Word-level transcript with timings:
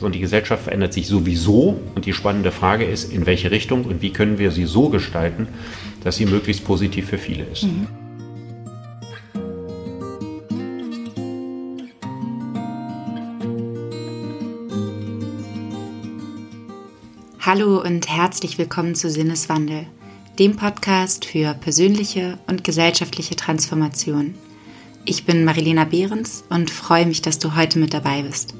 Und 0.00 0.14
die 0.14 0.20
Gesellschaft 0.20 0.64
verändert 0.64 0.92
sich 0.92 1.06
sowieso. 1.06 1.80
Und 1.94 2.06
die 2.06 2.12
spannende 2.12 2.52
Frage 2.52 2.84
ist, 2.84 3.12
in 3.12 3.26
welche 3.26 3.50
Richtung 3.50 3.84
und 3.84 4.02
wie 4.02 4.12
können 4.12 4.38
wir 4.38 4.50
sie 4.50 4.66
so 4.66 4.88
gestalten, 4.88 5.48
dass 6.02 6.16
sie 6.16 6.26
möglichst 6.26 6.64
positiv 6.64 7.08
für 7.08 7.18
viele 7.18 7.44
ist. 7.44 7.64
Mhm. 7.64 7.86
Hallo 17.40 17.78
und 17.82 18.08
herzlich 18.08 18.56
willkommen 18.56 18.94
zu 18.94 19.10
Sinneswandel, 19.10 19.86
dem 20.38 20.56
Podcast 20.56 21.26
für 21.26 21.52
persönliche 21.52 22.38
und 22.46 22.64
gesellschaftliche 22.64 23.36
Transformation. 23.36 24.34
Ich 25.04 25.26
bin 25.26 25.44
Marilena 25.44 25.84
Behrens 25.84 26.44
und 26.48 26.70
freue 26.70 27.04
mich, 27.04 27.20
dass 27.20 27.38
du 27.38 27.54
heute 27.54 27.78
mit 27.78 27.92
dabei 27.92 28.22
bist. 28.22 28.54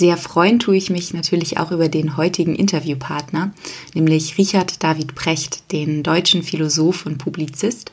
Sehr 0.00 0.16
freuen 0.16 0.58
tue 0.58 0.78
ich 0.78 0.88
mich 0.88 1.12
natürlich 1.12 1.58
auch 1.58 1.72
über 1.72 1.90
den 1.90 2.16
heutigen 2.16 2.54
Interviewpartner, 2.54 3.52
nämlich 3.92 4.38
Richard 4.38 4.82
David 4.82 5.14
Precht, 5.14 5.70
den 5.72 6.02
deutschen 6.02 6.42
Philosoph 6.42 7.04
und 7.04 7.18
Publizist. 7.18 7.92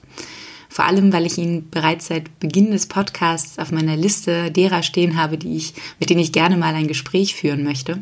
Vor 0.69 0.85
allem, 0.85 1.11
weil 1.11 1.25
ich 1.25 1.37
ihn 1.37 1.67
bereits 1.69 2.07
seit 2.07 2.39
Beginn 2.39 2.71
des 2.71 2.85
Podcasts 2.85 3.59
auf 3.59 3.73
meiner 3.73 3.97
Liste 3.97 4.51
derer 4.51 4.83
stehen 4.83 5.17
habe, 5.17 5.37
die 5.37 5.57
ich, 5.57 5.73
mit 5.99 6.09
denen 6.09 6.21
ich 6.21 6.31
gerne 6.31 6.55
mal 6.55 6.75
ein 6.75 6.87
Gespräch 6.87 7.35
führen 7.35 7.65
möchte. 7.65 8.01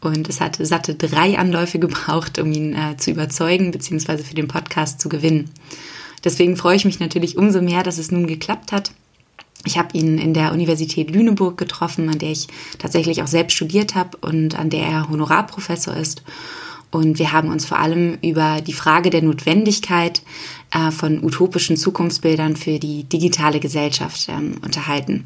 Und 0.00 0.26
es 0.30 0.40
hat 0.40 0.56
satte 0.58 0.94
drei 0.94 1.36
Anläufe 1.36 1.78
gebraucht, 1.78 2.38
um 2.38 2.50
ihn 2.50 2.74
äh, 2.74 2.96
zu 2.96 3.10
überzeugen 3.10 3.72
bzw. 3.72 4.22
für 4.22 4.34
den 4.34 4.48
Podcast 4.48 5.02
zu 5.02 5.10
gewinnen. 5.10 5.50
Deswegen 6.24 6.56
freue 6.56 6.76
ich 6.76 6.86
mich 6.86 6.98
natürlich 6.98 7.36
umso 7.36 7.60
mehr, 7.60 7.82
dass 7.82 7.98
es 7.98 8.10
nun 8.10 8.26
geklappt 8.26 8.72
hat 8.72 8.92
ich 9.64 9.78
habe 9.78 9.96
ihn 9.96 10.18
in 10.18 10.34
der 10.34 10.52
Universität 10.52 11.10
Lüneburg 11.10 11.56
getroffen, 11.56 12.08
an 12.08 12.18
der 12.18 12.30
ich 12.30 12.48
tatsächlich 12.78 13.22
auch 13.22 13.26
selbst 13.26 13.54
studiert 13.54 13.94
habe 13.94 14.18
und 14.18 14.58
an 14.58 14.70
der 14.70 14.86
er 14.86 15.08
Honorarprofessor 15.08 15.96
ist. 15.96 16.22
Und 16.90 17.18
wir 17.18 17.32
haben 17.32 17.50
uns 17.50 17.64
vor 17.64 17.80
allem 17.80 18.18
über 18.22 18.60
die 18.60 18.72
Frage 18.72 19.10
der 19.10 19.22
Notwendigkeit 19.22 20.22
äh, 20.72 20.92
von 20.92 21.24
utopischen 21.24 21.76
Zukunftsbildern 21.76 22.56
für 22.56 22.78
die 22.78 23.02
digitale 23.04 23.58
Gesellschaft 23.58 24.28
ähm, 24.28 24.58
unterhalten. 24.62 25.24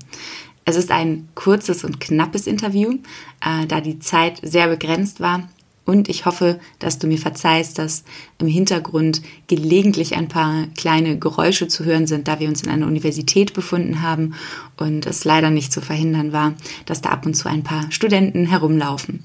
Es 0.64 0.77
ist 0.77 0.91
ein 0.91 1.28
kurzes 1.34 1.84
und 1.84 2.00
knappes 2.00 2.47
Interview, 2.47 2.98
äh, 3.45 3.67
da 3.67 3.80
die 3.80 3.98
Zeit 3.98 4.41
sehr 4.42 4.69
begrenzt 4.69 5.20
war. 5.20 5.48
Und 5.84 6.08
ich 6.11 6.27
hoffe, 6.27 6.61
dass 6.78 6.98
du 6.98 7.06
mir 7.06 7.19
verzeihst, 7.19 7.78
dass 7.78 8.05
im 8.41 8.47
Hintergrund 8.47 9.20
gelegentlich 9.48 10.14
ein 10.14 10.28
paar 10.28 10.67
kleine 10.77 11.19
Geräusche 11.19 11.67
zu 11.67 11.84
hören 11.84 12.06
sind, 12.06 12.28
da 12.28 12.39
wir 12.39 12.48
uns 12.48 12.62
in 12.62 12.70
einer 12.70 12.86
Universität 12.86 13.53
befunden 13.53 14.00
haben 14.00 14.34
und 14.77 15.06
es 15.06 15.25
leider 15.25 15.50
nicht 15.50 15.72
zu 15.72 15.80
verhindern 15.80 16.33
war, 16.33 16.55
dass 16.86 17.03
da 17.03 17.11
ab 17.11 17.27
und 17.27 17.34
zu 17.34 17.48
ein 17.48 17.64
paar 17.64 17.91
Studenten 17.91 18.47
herumlaufen. 18.47 19.25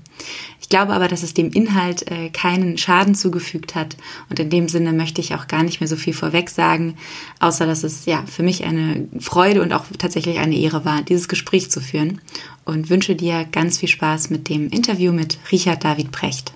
Ich 0.60 0.70
glaube 0.70 0.94
aber, 0.94 1.08
dass 1.08 1.22
es 1.22 1.36
dem 1.36 1.52
Inhalt 1.52 2.10
äh, 2.10 2.30
keinen 2.30 2.78
Schaden 2.80 3.14
zugefügt 3.14 3.76
hat 3.76 3.98
und 4.30 4.40
in 4.40 4.50
dem 4.50 4.68
Sinne 4.68 4.94
möchte 4.94 5.22
ich 5.22 5.36
auch 5.36 5.48
gar 5.48 5.62
nicht 5.62 5.80
mehr 5.80 5.88
so 5.88 5.96
viel 5.96 6.14
vorweg 6.14 6.50
sagen, 6.50 6.96
außer 7.40 7.68
dass 7.68 7.84
es 7.84 8.06
ja 8.06 8.24
für 8.26 8.42
mich 8.42 8.64
eine 8.64 9.08
Freude 9.20 9.62
und 9.62 9.74
auch 9.74 9.86
tatsächlich 10.00 10.40
eine 10.40 10.58
Ehre 10.58 10.86
war, 10.86 11.04
dieses 11.04 11.28
Gespräch 11.28 11.70
zu 11.70 11.82
führen 11.82 12.20
und 12.66 12.90
wünsche 12.90 13.16
dir 13.16 13.46
ganz 13.52 13.78
viel 13.78 13.90
Spaß 13.90 14.32
mit 14.32 14.50
dem 14.50 14.70
Interview 14.70 15.12
mit 15.12 15.38
Richard 15.52 15.84
David 15.84 16.12
Precht. 16.12 16.54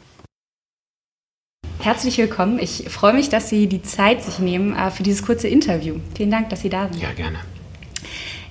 Herzlich 1.88 2.18
willkommen. 2.18 2.60
Ich 2.60 2.84
freue 2.90 3.14
mich, 3.14 3.30
dass 3.30 3.48
Sie 3.48 3.68
die 3.68 3.82
Zeit 3.82 4.22
sich 4.22 4.40
nehmen 4.40 4.76
äh, 4.76 4.92
für 4.92 5.04
dieses 5.04 5.24
kurze 5.26 5.48
Interview. 5.48 5.96
Vielen 6.18 6.30
Dank, 6.30 6.50
dass 6.50 6.60
Sie 6.60 6.68
da 6.68 6.90
sind. 6.92 7.02
Ja, 7.02 7.14
gerne. 7.14 7.38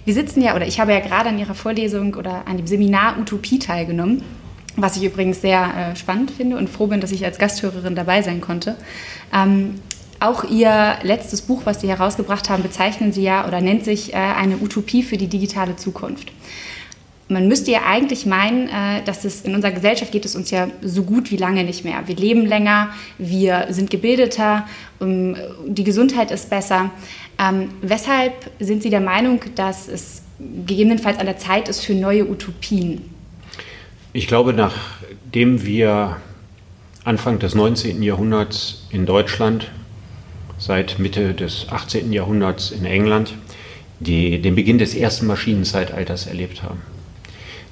Wir 0.07 0.15
sitzen 0.15 0.41
ja, 0.41 0.57
oder 0.57 0.67
ich 0.67 0.81
habe 0.81 0.93
ja 0.93 1.01
gerade 1.01 1.29
an 1.29 1.39
Ihrer 1.39 1.55
Vorlesung 1.55 2.15
oder 2.15 2.49
an 2.49 2.57
dem 2.57 2.67
Seminar 2.67 3.19
Utopie 3.19 3.59
teilgenommen, 3.59 4.23
was 4.77 4.97
ich 4.97 5.05
übrigens 5.05 5.43
sehr 5.43 5.91
äh, 5.93 5.97
spannend 5.97 6.31
finde 6.31 6.57
und 6.57 6.71
froh 6.71 6.87
bin, 6.87 7.03
dass 7.03 7.13
ich 7.13 7.27
als 7.27 7.37
Gasthörerin 7.37 7.95
dabei 7.95 8.23
sein 8.23 8.41
konnte. 8.41 8.75
Ähm, 9.35 9.83
auch 10.19 10.45
Ihr 10.45 10.97
letztes 11.03 11.43
Buch, 11.43 11.61
was 11.67 11.83
Sie 11.83 11.91
herausgebracht 11.91 12.49
haben, 12.49 12.63
bezeichnen 12.63 13.13
Sie 13.13 13.23
ja 13.23 13.47
oder 13.47 13.61
nennt 13.61 13.85
sich 13.85 14.15
äh, 14.15 14.17
eine 14.17 14.57
Utopie 14.57 15.03
für 15.03 15.19
die 15.19 15.29
digitale 15.29 15.77
Zukunft 15.77 16.33
man 17.29 17.49
müsste 17.49 17.73
ja 17.73 17.81
eigentlich 17.85 18.25
meinen, 18.25 18.69
äh, 18.69 19.03
dass 19.05 19.25
es 19.25 19.43
in 19.43 19.55
unserer 19.55 19.73
Gesellschaft 19.73 20.13
geht 20.13 20.25
es 20.25 20.37
uns 20.37 20.51
ja 20.51 20.69
so 20.83 21.03
gut 21.03 21.31
wie 21.31 21.37
lange 21.37 21.65
nicht 21.65 21.85
mehr. 21.85 22.03
Wir 22.07 22.17
leben 22.17 22.47
länger, 22.47 22.91
wir 23.19 23.67
sind 23.71 23.91
gebildeter, 23.91 24.67
die 25.01 25.85
Gesundheit 25.85 26.31
ist 26.31 26.49
besser. 26.49 26.91
Ähm, 27.39 27.69
weshalb 27.83 28.33
sind 28.61 28.83
Sie 28.83 28.91
der 28.91 29.01
Meinung, 29.01 29.41
dass 29.57 29.89
es 29.89 30.23
gegebenenfalls 30.67 31.19
an 31.19 31.27
der 31.27 31.37
Zeit 31.37 31.69
ist 31.69 31.85
für 31.85 31.95
neue 31.95 32.27
Utopien? 32.29 33.03
Ich 34.13 34.27
glaube, 34.27 34.55
nachdem 34.55 35.67
wir 35.67 36.17
Anfang 37.05 37.39
des 37.39 37.55
19. 37.55 38.03
Jahrhunderts 38.03 38.87
in 38.91 39.05
Deutschland, 39.05 39.71
seit 40.59 40.99
Mitte 40.99 41.35
des 41.35 41.67
18. 41.69 42.13
Jahrhunderts 42.13 42.71
in 42.71 42.87
England, 42.87 43.35
die, 44.01 44.41
den 44.41 44.55
Beginn 44.55 44.79
des 44.79 44.95
ersten 44.95 45.27
Maschinenzeitalters 45.27 46.27
erlebt 46.27 46.63
haben 46.63 46.81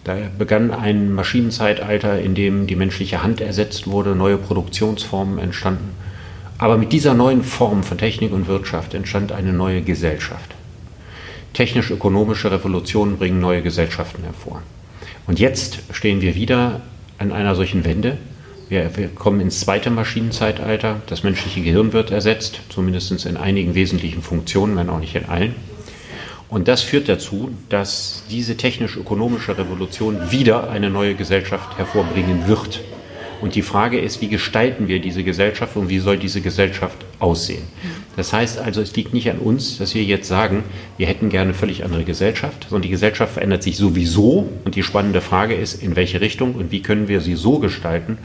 da 0.04 0.16
begann 0.38 0.70
ein 0.70 1.12
Maschinenzeitalter, 1.14 2.20
in 2.20 2.34
dem 2.34 2.66
die 2.66 2.76
menschliche 2.76 3.22
Hand 3.22 3.40
ersetzt 3.40 3.86
wurde, 3.86 4.14
neue 4.14 4.36
Produktionsformen 4.36 5.38
entstanden. 5.38 5.94
Aber 6.58 6.76
mit 6.76 6.92
dieser 6.92 7.14
neuen 7.14 7.42
Form 7.42 7.82
von 7.82 7.98
Technik 7.98 8.32
und 8.32 8.46
Wirtschaft 8.46 8.94
entstand 8.94 9.32
eine 9.32 9.52
neue 9.52 9.80
Gesellschaft. 9.82 10.54
Technisch-ökonomische 11.54 12.50
Revolutionen 12.50 13.16
bringen 13.16 13.40
neue 13.40 13.62
Gesellschaften 13.62 14.24
hervor. 14.24 14.62
Und 15.26 15.40
jetzt 15.40 15.78
stehen 15.92 16.20
wir 16.20 16.34
wieder 16.34 16.82
an 17.18 17.32
einer 17.32 17.54
solchen 17.54 17.84
Wende. 17.84 18.18
Wir, 18.68 18.96
wir, 18.96 19.08
kommen 19.08 19.40
ins 19.40 19.60
zweite 19.60 19.90
Maschinenzeitalter. 19.90 21.00
Das 21.06 21.22
menschliche 21.22 21.62
Gehirn 21.62 21.92
wird 21.92 22.10
ersetzt, 22.10 22.60
zumindest 22.68 23.24
in 23.24 23.36
einigen 23.36 23.74
wesentlichen 23.74 24.22
Funktionen, 24.22 24.76
wenn 24.76 24.90
auch 24.90 25.00
nicht 25.00 25.14
in 25.14 25.26
allen. 25.26 25.54
Und 26.48 26.68
das 26.68 26.82
führt 26.82 27.08
dazu, 27.08 27.50
dass 27.68 28.22
diese 28.30 28.56
technisch-ökonomische 28.56 29.56
Revolution 29.56 30.30
wieder 30.30 30.70
eine 30.70 30.90
neue 30.90 31.14
Gesellschaft 31.14 31.78
hervorbringen 31.78 32.46
wird. 32.46 32.80
Und 33.40 33.54
die 33.56 33.62
Frage 33.62 33.98
ist, 33.98 34.20
wie 34.20 34.28
gestalten 34.28 34.88
wir 34.88 35.00
diese 35.00 35.24
Gesellschaft 35.24 35.76
und 35.76 35.88
wie 35.88 35.98
soll 35.98 36.16
diese 36.16 36.40
Gesellschaft 36.40 36.96
aussehen? 37.18 37.64
Das 38.16 38.32
heißt 38.32 38.58
also, 38.58 38.80
es 38.80 38.94
liegt 38.94 39.12
nicht 39.12 39.28
an 39.30 39.38
uns, 39.38 39.78
dass 39.78 39.94
wir 39.94 40.04
jetzt 40.04 40.28
sagen, 40.28 40.62
wir 40.96 41.06
hätten 41.06 41.28
gerne 41.28 41.50
eine 41.50 41.54
völlig 41.54 41.84
andere 41.84 42.04
Gesellschaft, 42.04 42.66
sondern 42.68 42.82
die 42.82 42.90
Gesellschaft 42.90 43.34
verändert 43.34 43.62
sich 43.62 43.76
sowieso. 43.76 44.48
Und 44.64 44.76
die 44.76 44.82
spannende 44.82 45.20
Frage 45.20 45.54
ist, 45.54 45.82
in 45.82 45.96
welche 45.96 46.20
Richtung 46.20 46.54
und 46.54 46.70
wie 46.70 46.80
können 46.80 47.08
wir 47.08 47.20
sie 47.20 47.34
so 47.34 47.58
gestalten, 47.58 48.18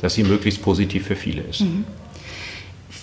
dass 0.00 0.14
sie 0.14 0.24
möglichst 0.24 0.62
positiv 0.62 1.06
für 1.06 1.16
viele 1.16 1.42
ist. 1.42 1.62
Mhm. 1.62 1.84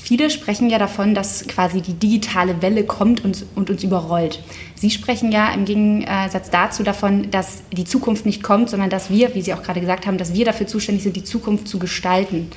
Viele 0.09 0.31
sprechen 0.31 0.71
ja 0.71 0.79
davon, 0.79 1.13
dass 1.13 1.45
quasi 1.45 1.81
die 1.81 1.93
digitale 1.93 2.63
Welle 2.63 2.83
kommt 2.83 3.23
und, 3.23 3.45
und, 3.53 3.69
uns 3.69 3.83
überrollt. 3.83 4.41
Sie 4.73 4.89
sprechen 4.89 5.31
ja 5.31 5.53
im 5.53 5.65
Gegensatz 5.65 6.49
dazu 6.49 6.81
davon, 6.81 7.29
dass 7.29 7.61
die 7.71 7.85
Zukunft 7.85 8.25
nicht 8.25 8.41
kommt, 8.41 8.71
sondern 8.71 8.89
dass 8.89 9.11
wir, 9.11 9.35
wie 9.35 9.43
Sie 9.43 9.53
auch 9.53 9.61
gerade 9.61 9.81
gesagt 9.81 10.07
haben, 10.07 10.17
dass 10.17 10.33
wir 10.33 10.45
dafür 10.45 10.65
zuständig 10.65 11.03
sind, 11.03 11.15
die 11.15 11.23
Zukunft 11.23 11.67
zu 11.67 11.77
gestalten. 11.77 12.49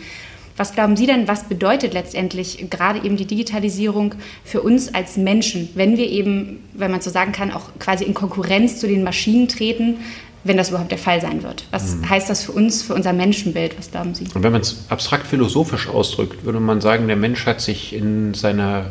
Was 0.57 0.73
glauben 0.73 0.97
Sie 0.97 1.05
denn, 1.05 1.29
was 1.29 1.45
bedeutet 1.45 1.93
letztendlich 1.93 2.71
gerade 2.71 3.05
eben 3.05 3.19
die 3.19 3.27
Digitalisierung 3.27 4.15
für 4.45 4.63
uns 4.63 4.95
als 4.95 5.19
Menschen, 5.19 5.69
wenn 5.75 5.99
wir 5.99 6.09
eben, 6.09 6.65
wenn 6.73 6.91
man 6.91 7.03
so 7.03 7.11
sagen 7.11 7.33
kann, 7.33 7.53
auch 7.53 7.69
quasi 7.79 8.05
in 8.05 8.15
Konkurrenz 8.15 8.81
zu 8.81 8.89
den 8.89 9.05
Maschinen 9.05 9.49
treten, 9.49 9.99
wenn 10.45 10.57
das 10.57 10.71
überhaupt 10.71 10.91
der 10.91 10.99
Fall 10.99 11.21
sein 11.21 11.43
wird. 11.43 11.65
Was 11.71 11.97
mhm. 11.97 12.09
heißt 12.09 12.29
das 12.29 12.43
für 12.43 12.53
uns, 12.53 12.83
für 12.83 12.95
unser 12.95 13.13
Menschenbild? 13.13 13.79
Was 13.79 13.91
glauben 13.91 14.15
Sie? 14.15 14.25
Und 14.35 14.43
wenn 14.43 14.53
man 14.53 14.61
es 14.61 14.87
abstrakt 14.89 15.27
philosophisch 15.27 15.89
ausdrückt, 15.89 16.45
würde 16.45 16.61
man 16.61 16.81
sagen, 16.81 17.07
der 17.07 17.17
Mensch 17.17 17.47
hat 17.47 17.61
sich 17.61 17.95
in 17.95 18.35
seiner 18.35 18.91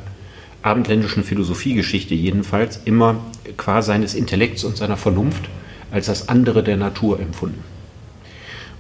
abendländischen 0.62 1.24
Philosophiegeschichte 1.24 2.14
jedenfalls 2.14 2.82
immer 2.86 3.16
qua 3.58 3.82
seines 3.82 4.14
Intellekts 4.14 4.64
und 4.64 4.78
seiner 4.78 4.98
Vernunft 4.98 5.50
als 5.92 6.06
das 6.06 6.30
andere 6.30 6.64
der 6.64 6.78
Natur 6.78 7.20
empfunden. 7.20 7.64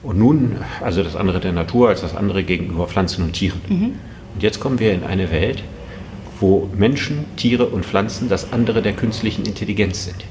Und 0.03 0.17
nun, 0.17 0.57
also 0.81 1.03
das 1.03 1.15
andere 1.15 1.39
der 1.39 1.51
Natur 1.51 1.89
als 1.89 2.01
das 2.01 2.15
andere 2.15 2.43
gegenüber 2.43 2.87
Pflanzen 2.87 3.23
und 3.23 3.33
Tieren. 3.33 3.61
Mhm. 3.67 3.91
Und 4.33 4.43
jetzt 4.43 4.59
kommen 4.59 4.79
wir 4.79 4.93
in 4.93 5.03
eine 5.03 5.31
Welt, 5.31 5.63
wo 6.39 6.69
Menschen, 6.75 7.25
Tiere 7.35 7.67
und 7.67 7.85
Pflanzen 7.85 8.29
das 8.29 8.53
andere 8.53 8.81
der 8.81 8.93
künstlichen 8.93 9.45
Intelligenz 9.45 10.05
sind. 10.05 10.23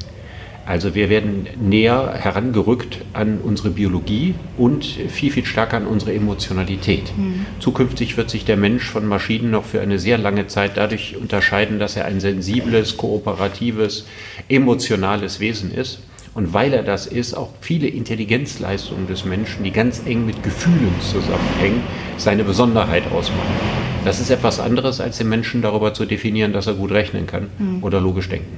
Also 0.70 0.94
wir 0.94 1.11
werden 1.11 1.49
näher 1.61 2.14
herangerückt 2.17 2.99
an 3.12 3.40
unsere 3.43 3.70
Biologie 3.70 4.37
und 4.56 4.84
viel, 4.84 5.32
viel 5.32 5.44
stärker 5.44 5.78
an 5.78 5.87
unsere 5.88 6.14
Emotionalität. 6.14 7.12
Mhm. 7.17 7.44
Zukünftig 7.58 8.17
wird 8.17 8.31
sich 8.31 8.44
der 8.44 8.56
Mensch 8.56 8.84
von 8.84 9.05
Maschinen 9.05 9.50
noch 9.50 9.64
für 9.64 9.81
eine 9.81 9.99
sehr 9.99 10.17
lange 10.17 10.46
Zeit 10.46 10.76
dadurch 10.76 11.17
unterscheiden, 11.17 11.81
dass 11.81 11.96
er 11.96 12.05
ein 12.05 12.20
sensibles, 12.20 12.96
kooperatives, 12.96 14.06
emotionales 14.49 15.40
Wesen 15.40 15.75
ist. 15.75 16.02
und 16.34 16.55
weil 16.55 16.72
er 16.72 16.84
das 16.84 17.08
ist, 17.08 17.34
auch 17.34 17.49
viele 17.61 17.88
Intelligenzleistungen 17.88 19.08
des 19.08 19.25
Menschen, 19.25 19.64
die 19.64 19.72
ganz 19.72 20.02
eng 20.06 20.25
mit 20.25 20.44
Gefühlen 20.44 20.94
zusammenhängen, 21.00 21.82
seine 22.17 22.44
Besonderheit 22.44 23.11
ausmachen. 23.11 23.56
Das 24.05 24.20
ist 24.20 24.31
etwas 24.31 24.61
anderes, 24.61 25.00
als 25.00 25.19
den 25.19 25.28
Menschen 25.28 25.62
darüber 25.62 25.93
zu 25.93 26.05
definieren, 26.05 26.52
dass 26.52 26.69
er 26.69 26.75
gut 26.75 26.93
rechnen 26.93 27.26
kann 27.26 27.49
mhm. 27.58 27.82
oder 27.82 28.00
logisch 28.00 28.28
denken. 28.28 28.56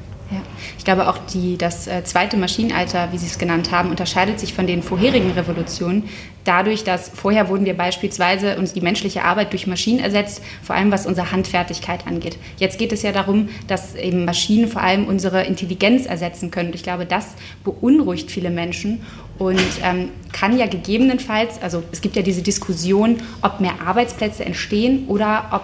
Ich 0.83 0.85
glaube 0.85 1.09
auch 1.09 1.19
die, 1.33 1.57
das 1.57 1.87
äh, 1.87 2.03
zweite 2.03 2.37
Maschinenalter, 2.37 3.13
wie 3.13 3.19
Sie 3.19 3.27
es 3.27 3.39
genannt 3.39 3.71
haben, 3.71 3.91
unterscheidet 3.91 4.41
sich 4.41 4.53
von 4.53 4.67
den 4.67 4.83
vorherigen 4.83 5.31
Revolutionen 5.31 6.09
dadurch, 6.43 6.83
dass 6.83 7.09
vorher 7.09 7.49
wurden 7.49 7.67
wir 7.67 7.77
beispielsweise 7.77 8.59
uns 8.59 8.73
die 8.73 8.81
menschliche 8.81 9.23
Arbeit 9.23 9.53
durch 9.53 9.69
Maschinen 9.69 10.01
ersetzt, 10.01 10.43
vor 10.61 10.75
allem 10.75 10.91
was 10.91 11.07
unsere 11.07 11.31
Handfertigkeit 11.31 12.05
angeht. 12.09 12.37
Jetzt 12.57 12.79
geht 12.79 12.91
es 12.91 13.03
ja 13.03 13.13
darum, 13.13 13.49
dass 13.69 13.95
eben 13.95 14.25
Maschinen 14.25 14.67
vor 14.67 14.83
allem 14.83 15.07
unsere 15.07 15.45
Intelligenz 15.45 16.07
ersetzen 16.07 16.51
können. 16.51 16.73
Ich 16.75 16.83
glaube, 16.83 17.07
das 17.07 17.37
beunruhigt 17.63 18.33
viele 18.33 18.51
Menschen 18.51 19.03
und 19.39 19.63
ähm, 19.85 20.09
kann 20.33 20.59
ja 20.59 20.67
gegebenenfalls, 20.67 21.63
also 21.63 21.85
es 21.93 22.01
gibt 22.01 22.17
ja 22.17 22.23
diese 22.23 22.43
Diskussion, 22.43 23.19
ob 23.41 23.61
mehr 23.61 23.75
Arbeitsplätze 23.87 24.45
entstehen 24.45 25.05
oder 25.07 25.45
ob 25.53 25.63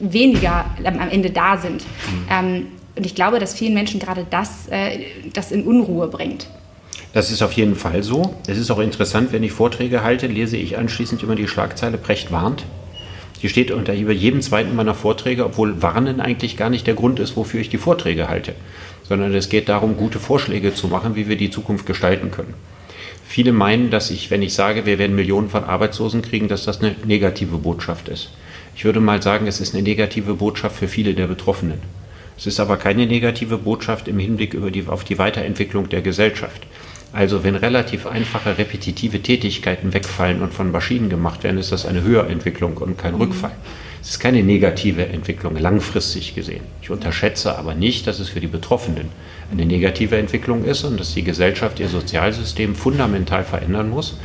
weniger 0.00 0.64
am 0.82 1.08
Ende 1.08 1.30
da 1.30 1.56
sind. 1.56 1.84
Mhm. 1.84 2.26
Ähm, 2.28 2.66
und 2.96 3.06
ich 3.06 3.14
glaube, 3.14 3.38
dass 3.38 3.54
vielen 3.54 3.74
Menschen 3.74 4.00
gerade 4.00 4.26
das, 4.28 4.68
äh, 4.70 5.00
das 5.32 5.52
in 5.52 5.64
Unruhe 5.64 6.08
bringt. 6.08 6.48
Das 7.12 7.32
ist 7.32 7.42
auf 7.42 7.52
jeden 7.52 7.74
Fall 7.74 8.02
so. 8.02 8.36
Es 8.46 8.58
ist 8.58 8.70
auch 8.70 8.78
interessant, 8.78 9.32
wenn 9.32 9.42
ich 9.42 9.52
Vorträge 9.52 10.04
halte, 10.04 10.26
lese 10.26 10.56
ich 10.56 10.78
anschließend 10.78 11.22
immer 11.22 11.34
die 11.34 11.48
Schlagzeile 11.48 11.98
Precht 11.98 12.30
warnt. 12.30 12.64
Die 13.42 13.48
steht 13.48 13.70
unter 13.70 13.92
jedem 13.94 14.42
zweiten 14.42 14.76
meiner 14.76 14.94
Vorträge, 14.94 15.44
obwohl 15.44 15.82
Warnen 15.82 16.20
eigentlich 16.20 16.56
gar 16.56 16.70
nicht 16.70 16.86
der 16.86 16.94
Grund 16.94 17.18
ist, 17.18 17.36
wofür 17.36 17.60
ich 17.60 17.70
die 17.70 17.78
Vorträge 17.78 18.28
halte, 18.28 18.54
sondern 19.08 19.34
es 19.34 19.48
geht 19.48 19.68
darum, 19.68 19.96
gute 19.96 20.20
Vorschläge 20.20 20.74
zu 20.74 20.88
machen, 20.88 21.16
wie 21.16 21.28
wir 21.28 21.36
die 21.36 21.50
Zukunft 21.50 21.86
gestalten 21.86 22.30
können. 22.30 22.54
Viele 23.26 23.52
meinen, 23.52 23.90
dass 23.90 24.10
ich, 24.10 24.30
wenn 24.30 24.42
ich 24.42 24.54
sage, 24.54 24.86
wir 24.86 24.98
werden 24.98 25.16
Millionen 25.16 25.48
von 25.48 25.64
Arbeitslosen 25.64 26.20
kriegen, 26.20 26.48
dass 26.48 26.64
das 26.64 26.80
eine 26.80 26.96
negative 27.04 27.58
Botschaft 27.58 28.08
ist. 28.08 28.30
Ich 28.76 28.84
würde 28.84 29.00
mal 29.00 29.22
sagen, 29.22 29.46
es 29.46 29.60
ist 29.60 29.74
eine 29.74 29.82
negative 29.82 30.34
Botschaft 30.34 30.76
für 30.76 30.88
viele 30.88 31.14
der 31.14 31.26
Betroffenen. 31.26 31.80
Es 32.40 32.46
ist 32.46 32.58
aber 32.58 32.78
keine 32.78 33.06
negative 33.06 33.58
Botschaft 33.58 34.08
im 34.08 34.18
Hinblick 34.18 34.56
die, 34.72 34.86
auf 34.86 35.04
die 35.04 35.18
Weiterentwicklung 35.18 35.90
der 35.90 36.00
Gesellschaft. 36.00 36.62
Also 37.12 37.44
wenn 37.44 37.54
relativ 37.54 38.06
einfache 38.06 38.56
repetitive 38.56 39.20
Tätigkeiten 39.20 39.92
wegfallen 39.92 40.40
und 40.40 40.54
von 40.54 40.72
Maschinen 40.72 41.10
gemacht 41.10 41.44
werden, 41.44 41.58
ist 41.58 41.70
das 41.70 41.84
eine 41.84 42.00
Höherentwicklung 42.02 42.78
und 42.78 42.96
kein 42.96 43.16
mhm. 43.16 43.20
Rückfall. 43.20 43.52
Es 44.00 44.12
ist 44.12 44.20
keine 44.20 44.42
negative 44.42 45.04
Entwicklung, 45.04 45.54
langfristig 45.58 46.34
gesehen. 46.34 46.62
Ich 46.80 46.88
unterschätze 46.88 47.58
aber 47.58 47.74
nicht, 47.74 48.06
dass 48.06 48.20
es 48.20 48.30
für 48.30 48.40
die 48.40 48.46
Betroffenen 48.46 49.10
eine 49.52 49.66
negative 49.66 50.16
Entwicklung 50.16 50.64
ist 50.64 50.84
und 50.84 50.98
dass 50.98 51.12
die 51.12 51.24
Gesellschaft 51.24 51.78
ihr 51.78 51.90
Sozialsystem 51.90 52.74
fundamental 52.74 53.44
verändern 53.44 53.90
muss, 53.90 54.18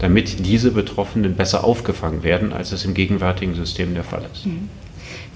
damit 0.00 0.44
diese 0.44 0.72
Betroffenen 0.72 1.36
besser 1.36 1.62
aufgefangen 1.62 2.24
werden, 2.24 2.52
als 2.52 2.72
es 2.72 2.84
im 2.84 2.94
gegenwärtigen 2.94 3.54
System 3.54 3.94
der 3.94 4.02
Fall 4.02 4.26
ist. 4.32 4.46
Mhm. 4.46 4.68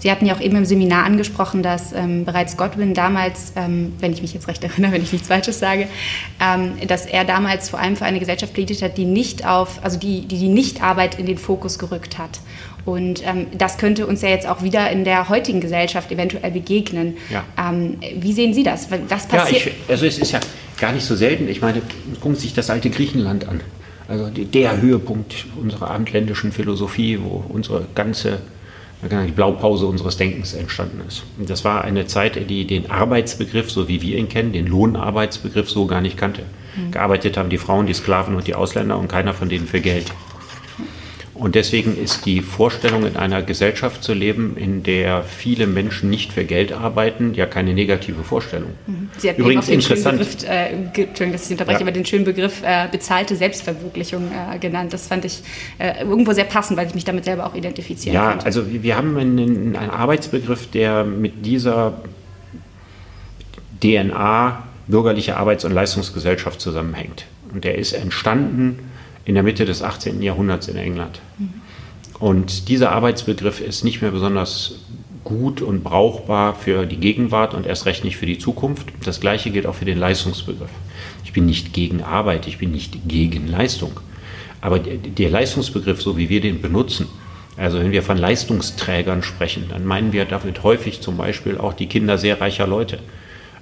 Sie 0.04 0.10
hatten 0.10 0.26
ja 0.26 0.34
auch 0.34 0.40
eben 0.42 0.54
im 0.54 0.66
Seminar 0.66 1.06
angesprochen, 1.06 1.62
dass 1.62 1.94
ähm, 1.94 2.26
bereits 2.26 2.58
Godwin 2.58 2.92
damals, 2.92 3.54
ähm, 3.56 3.94
wenn 4.00 4.12
ich 4.12 4.20
mich 4.20 4.34
jetzt 4.34 4.48
recht 4.48 4.62
erinnere, 4.62 4.92
wenn 4.92 5.02
ich 5.02 5.14
nichts 5.14 5.28
Falsches 5.28 5.58
sage, 5.58 5.88
ähm, 6.38 6.72
dass 6.86 7.06
er 7.06 7.24
damals 7.24 7.70
vor 7.70 7.78
allem 7.78 7.96
für 7.96 8.04
eine 8.04 8.18
Gesellschaft 8.18 8.52
plädiert 8.52 8.82
hat, 8.82 8.98
die 8.98 9.06
nicht 9.06 9.46
auf, 9.46 9.82
also 9.82 9.98
die 9.98 10.26
die, 10.26 10.36
die 10.36 10.48
Nichtarbeit 10.48 11.18
in 11.18 11.24
den 11.24 11.38
Fokus 11.38 11.78
gerückt 11.78 12.18
hat. 12.18 12.40
Und 12.84 13.26
ähm, 13.26 13.46
das 13.56 13.78
könnte 13.78 14.06
uns 14.06 14.20
ja 14.20 14.28
jetzt 14.28 14.46
auch 14.46 14.62
wieder 14.62 14.90
in 14.90 15.04
der 15.04 15.30
heutigen 15.30 15.62
Gesellschaft 15.62 16.12
eventuell 16.12 16.50
begegnen. 16.50 17.16
Ja. 17.30 17.42
Ähm, 17.58 17.96
wie 18.14 18.34
sehen 18.34 18.52
Sie 18.52 18.62
das? 18.62 18.88
Was 19.08 19.26
passiert? 19.26 19.64
Ja, 19.64 19.70
ich, 19.70 19.88
also 19.88 20.04
es 20.04 20.18
ist 20.18 20.32
ja 20.32 20.40
gar 20.78 20.92
nicht 20.92 21.06
so 21.06 21.16
selten. 21.16 21.48
Ich 21.48 21.62
meine, 21.62 21.80
gucken 22.20 22.34
Sie 22.34 22.42
sich 22.42 22.52
das 22.52 22.68
alte 22.68 22.90
Griechenland 22.90 23.48
an. 23.48 23.62
Also 24.06 24.28
der 24.28 24.82
Höhepunkt 24.82 25.46
unserer 25.58 25.90
abendländischen 25.92 26.52
Philosophie, 26.52 27.20
wo 27.22 27.42
unsere 27.48 27.86
ganze 27.94 28.40
die 29.08 29.32
Blaupause 29.32 29.86
unseres 29.86 30.16
Denkens 30.16 30.54
entstanden 30.54 31.02
ist. 31.06 31.24
Und 31.38 31.50
das 31.50 31.64
war 31.64 31.84
eine 31.84 32.06
Zeit, 32.06 32.48
die 32.48 32.66
den 32.66 32.90
Arbeitsbegriff, 32.90 33.70
so 33.70 33.88
wie 33.88 34.02
wir 34.02 34.18
ihn 34.18 34.28
kennen, 34.28 34.52
den 34.52 34.66
Lohnarbeitsbegriff 34.66 35.70
so 35.70 35.86
gar 35.86 36.00
nicht 36.00 36.16
kannte. 36.16 36.42
Mhm. 36.76 36.92
Gearbeitet 36.92 37.36
haben 37.36 37.50
die 37.50 37.58
Frauen, 37.58 37.86
die 37.86 37.94
Sklaven 37.94 38.34
und 38.34 38.46
die 38.46 38.54
Ausländer 38.54 38.98
und 38.98 39.08
keiner 39.08 39.34
von 39.34 39.48
denen 39.48 39.66
für 39.66 39.80
Geld. 39.80 40.12
Und 41.34 41.56
deswegen 41.56 41.96
ist 41.98 42.26
die 42.26 42.42
Vorstellung, 42.42 43.06
in 43.06 43.16
einer 43.16 43.42
Gesellschaft 43.42 44.04
zu 44.04 44.14
leben, 44.14 44.56
in 44.56 44.84
der 44.84 45.24
viele 45.24 45.66
Menschen 45.66 46.08
nicht 46.08 46.32
für 46.32 46.44
Geld 46.44 46.72
arbeiten, 46.72 47.34
ja 47.34 47.44
keine 47.46 47.74
negative 47.74 48.22
Vorstellung. 48.22 48.70
Mhm. 48.86 49.10
Sie 49.18 49.28
hatten 49.28 49.40
Übrigens 49.40 49.66
den 49.66 49.80
interessant. 49.80 50.18
Begriff, 50.18 50.48
äh, 50.48 50.68
Entschuldigung, 50.68 51.32
dass 51.32 51.46
ich 51.46 51.50
unterbreche, 51.50 51.80
ja. 51.80 51.82
aber 51.82 51.92
den 51.92 52.06
schönen 52.06 52.24
Begriff 52.24 52.62
äh, 52.62 52.86
bezahlte 52.90 53.34
Selbstverwirklichung 53.34 54.30
äh, 54.30 54.58
genannt. 54.60 54.92
Das 54.92 55.08
fand 55.08 55.24
ich 55.24 55.42
äh, 55.78 56.04
irgendwo 56.04 56.32
sehr 56.32 56.44
passend, 56.44 56.78
weil 56.78 56.86
ich 56.86 56.94
mich 56.94 57.04
damit 57.04 57.24
selber 57.24 57.46
auch 57.46 57.54
identifizieren 57.56 58.14
ja. 58.14 58.30
Ja, 58.32 58.38
also 58.44 58.62
wir 58.70 58.96
haben 58.96 59.16
einen, 59.16 59.74
einen 59.74 59.90
Arbeitsbegriff, 59.90 60.70
der 60.70 61.02
mit 61.02 61.44
dieser 61.44 61.94
DNA 63.82 64.62
bürgerliche 64.86 65.36
Arbeits- 65.36 65.64
und 65.64 65.72
Leistungsgesellschaft 65.72 66.60
zusammenhängt. 66.60 67.24
Und 67.52 67.64
der 67.64 67.76
ist 67.76 67.92
entstanden 67.92 68.78
in 69.24 69.34
der 69.34 69.42
Mitte 69.42 69.64
des 69.64 69.82
18. 69.82 70.22
Jahrhunderts 70.22 70.68
in 70.68 70.76
England. 70.76 71.20
Und 72.18 72.68
dieser 72.68 72.92
Arbeitsbegriff 72.92 73.60
ist 73.60 73.84
nicht 73.84 74.02
mehr 74.02 74.10
besonders 74.10 74.76
gut 75.24 75.62
und 75.62 75.82
brauchbar 75.82 76.54
für 76.54 76.86
die 76.86 76.98
Gegenwart 76.98 77.54
und 77.54 77.66
erst 77.66 77.86
recht 77.86 78.04
nicht 78.04 78.16
für 78.16 78.26
die 78.26 78.38
Zukunft. 78.38 78.88
Das 79.04 79.20
gleiche 79.20 79.50
gilt 79.50 79.66
auch 79.66 79.74
für 79.74 79.86
den 79.86 79.98
Leistungsbegriff. 79.98 80.70
Ich 81.24 81.32
bin 81.32 81.46
nicht 81.46 81.72
gegen 81.72 82.02
Arbeit, 82.02 82.46
ich 82.46 82.58
bin 82.58 82.70
nicht 82.70 83.08
gegen 83.08 83.48
Leistung. 83.48 83.92
Aber 84.60 84.78
der 84.78 85.30
Leistungsbegriff, 85.30 86.00
so 86.00 86.16
wie 86.16 86.28
wir 86.28 86.40
den 86.40 86.60
benutzen, 86.60 87.08
also 87.56 87.78
wenn 87.78 87.92
wir 87.92 88.02
von 88.02 88.18
Leistungsträgern 88.18 89.22
sprechen, 89.22 89.66
dann 89.68 89.84
meinen 89.84 90.12
wir 90.12 90.24
damit 90.24 90.62
häufig 90.62 91.00
zum 91.00 91.16
Beispiel 91.16 91.58
auch 91.58 91.72
die 91.72 91.86
Kinder 91.86 92.18
sehr 92.18 92.40
reicher 92.40 92.66
Leute. 92.66 92.98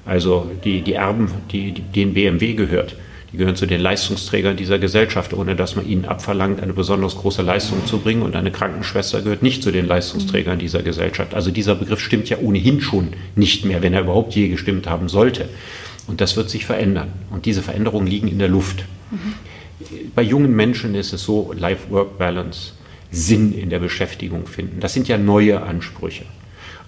Also 0.05 0.51
die, 0.65 0.81
die 0.83 0.95
Erben, 0.95 1.31
die, 1.53 1.73
die, 1.73 1.83
denen 1.83 2.15
BMW 2.15 2.55
gehört 2.55 2.97
die 3.33 3.39
gehören 3.39 3.57
zu 3.57 3.65
den 3.65 3.81
Leistungsträgern 3.81 4.59
dieser 4.59 4.79
Gesellschaft, 4.79 5.33
ohne 5.33 5.57
dass 5.57 5.75
man 5.75 5.89
ihnen 5.89 6.05
abverlangt, 6.05 6.63
eine 6.63 6.75
besonders 6.75 7.17
große 7.17 7.41
Leistung 7.41 7.87
zu 7.87 7.99
bringen. 7.99 8.21
Und 8.21 8.37
eine 8.37 8.51
Krankenschwester 8.51 9.23
gehört 9.23 9.43
nicht 9.43 9.63
zu 9.63 9.71
den 9.71 9.87
Leistungsträgern 9.87 10.59
dieser 10.59 10.83
Gesellschaft. 10.83 11.33
Also 11.33 11.51
dieser 11.51 11.75
Begriff 11.75 12.01
stimmt 12.01 12.29
ja 12.29 12.39
ohnehin 12.39 12.83
schon 12.83 13.15
nicht 13.35 13.65
mehr, 13.65 13.83
wenn 13.83 13.95
er 13.95 14.03
überhaupt 14.03 14.35
je 14.35 14.49
gestimmt 14.49 14.87
haben 14.87 15.09
sollte. 15.09 15.49
Und 16.07 16.21
das 16.21 16.37
wird 16.37 16.51
sich 16.51 16.67
verändern. 16.67 17.09
Und 17.31 17.47
diese 17.47 17.63
Veränderungen 17.63 18.07
liegen 18.07 18.29
in 18.29 18.39
der 18.39 18.49
Luft. 18.49 18.85
Mhm. 19.11 19.17
Bei 20.15 20.23
jungen 20.23 20.55
Menschen 20.55 20.95
ist 20.95 21.15
es 21.15 21.23
so, 21.25 21.55
Life-Work-Balance, 21.57 22.75
Sinn 23.11 23.55
in 23.55 23.71
der 23.71 23.79
Beschäftigung 23.79 24.47
finden. 24.47 24.81
Das 24.81 24.93
sind 24.93 25.09
ja 25.09 25.17
neue 25.17 25.63
Ansprüche. 25.63 26.25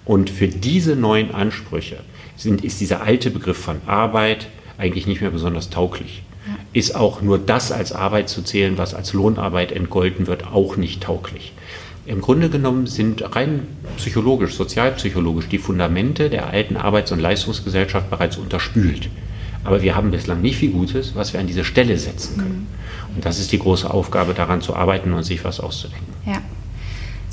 Und 0.05 0.29
für 0.29 0.47
diese 0.47 0.95
neuen 0.95 1.33
Ansprüche 1.33 1.97
sind, 2.35 2.63
ist 2.63 2.79
dieser 2.81 3.01
alte 3.01 3.31
Begriff 3.31 3.57
von 3.57 3.81
Arbeit 3.87 4.47
eigentlich 4.77 5.07
nicht 5.07 5.21
mehr 5.21 5.31
besonders 5.31 5.71
tauglich 5.71 6.21
ist 6.75 6.93
auch 6.93 7.21
nur 7.21 7.39
das 7.39 7.71
als 7.71 7.93
Arbeit 7.93 8.27
zu 8.27 8.41
zählen, 8.41 8.77
was 8.77 8.93
als 8.93 9.13
Lohnarbeit 9.13 9.71
entgolten 9.71 10.27
wird, 10.27 10.45
auch 10.45 10.75
nicht 10.75 11.01
tauglich. 11.01 11.53
Im 12.05 12.19
Grunde 12.19 12.49
genommen 12.49 12.85
sind 12.85 13.33
rein 13.33 13.65
psychologisch, 13.95 14.55
sozialpsychologisch 14.55 15.47
die 15.47 15.57
Fundamente 15.57 16.29
der 16.29 16.47
alten 16.47 16.75
Arbeits- 16.75 17.13
und 17.13 17.21
Leistungsgesellschaft 17.21 18.09
bereits 18.09 18.35
unterspült. 18.35 19.09
Aber 19.63 19.81
wir 19.81 19.95
haben 19.95 20.11
bislang 20.11 20.41
nicht 20.41 20.57
viel 20.57 20.71
Gutes, 20.71 21.15
was 21.15 21.31
wir 21.31 21.39
an 21.39 21.47
diese 21.47 21.63
Stelle 21.63 21.97
setzen 21.97 22.37
können. 22.37 22.67
Mhm. 23.09 23.15
Und 23.15 23.25
das 23.25 23.39
ist 23.39 23.53
die 23.53 23.59
große 23.59 23.89
Aufgabe, 23.89 24.33
daran 24.33 24.61
zu 24.61 24.75
arbeiten 24.75 25.13
und 25.13 25.23
sich 25.23 25.45
was 25.45 25.61
auszudenken. 25.61 26.13
Ja. 26.25 26.41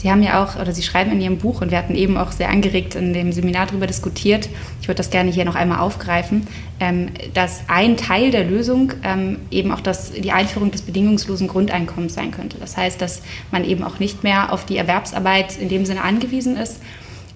Sie 0.03 0.11
haben 0.11 0.25
ja 0.25 0.43
auch, 0.43 0.57
oder 0.57 0.73
Sie 0.73 0.83
schreiben 0.83 1.13
in 1.13 1.21
Ihrem 1.21 1.39
Buch, 1.39 1.61
und 1.61 1.71
wir 1.71 1.79
hatten 1.79 1.95
eben 1.95 2.17
auch 2.17 2.33
sehr 2.33 2.51
angeregt 2.51 2.97
in 2.97 3.13
dem 3.15 3.31
Seminar 3.31 3.67
darüber 3.67 3.87
diskutiert, 3.87 4.49
ich 4.81 4.89
würde 4.89 4.97
das 4.97 5.11
gerne 5.11 5.31
hier 5.31 5.45
noch 5.45 5.55
einmal 5.55 5.79
aufgreifen, 5.79 6.49
ähm, 6.81 7.11
dass 7.35 7.63
ein 7.69 7.97
Teil 7.97 8.33
der 8.33 8.43
Lösung 8.43 8.95
ähm, 9.05 9.39
eben 9.53 9.71
auch 9.71 9.81
das, 9.81 10.11
die 10.11 10.33
Einführung 10.33 10.73
des 10.73 10.83
bedingungslosen 10.83 11.47
Grundeinkommens 11.47 12.15
sein 12.15 12.33
könnte. 12.33 12.57
Das 12.59 12.77
heißt, 12.77 13.01
dass 13.01 13.23
man 13.53 13.65
eben 13.65 13.85
auch 13.85 14.01
nicht 14.01 14.25
mehr 14.25 14.53
auf 14.53 14.67
die 14.67 14.77
Erwerbsarbeit 14.77 15.57
in 15.59 15.69
dem 15.69 15.87
Sinne 15.87 16.03
angewiesen 16.03 16.57
ist. 16.57 16.83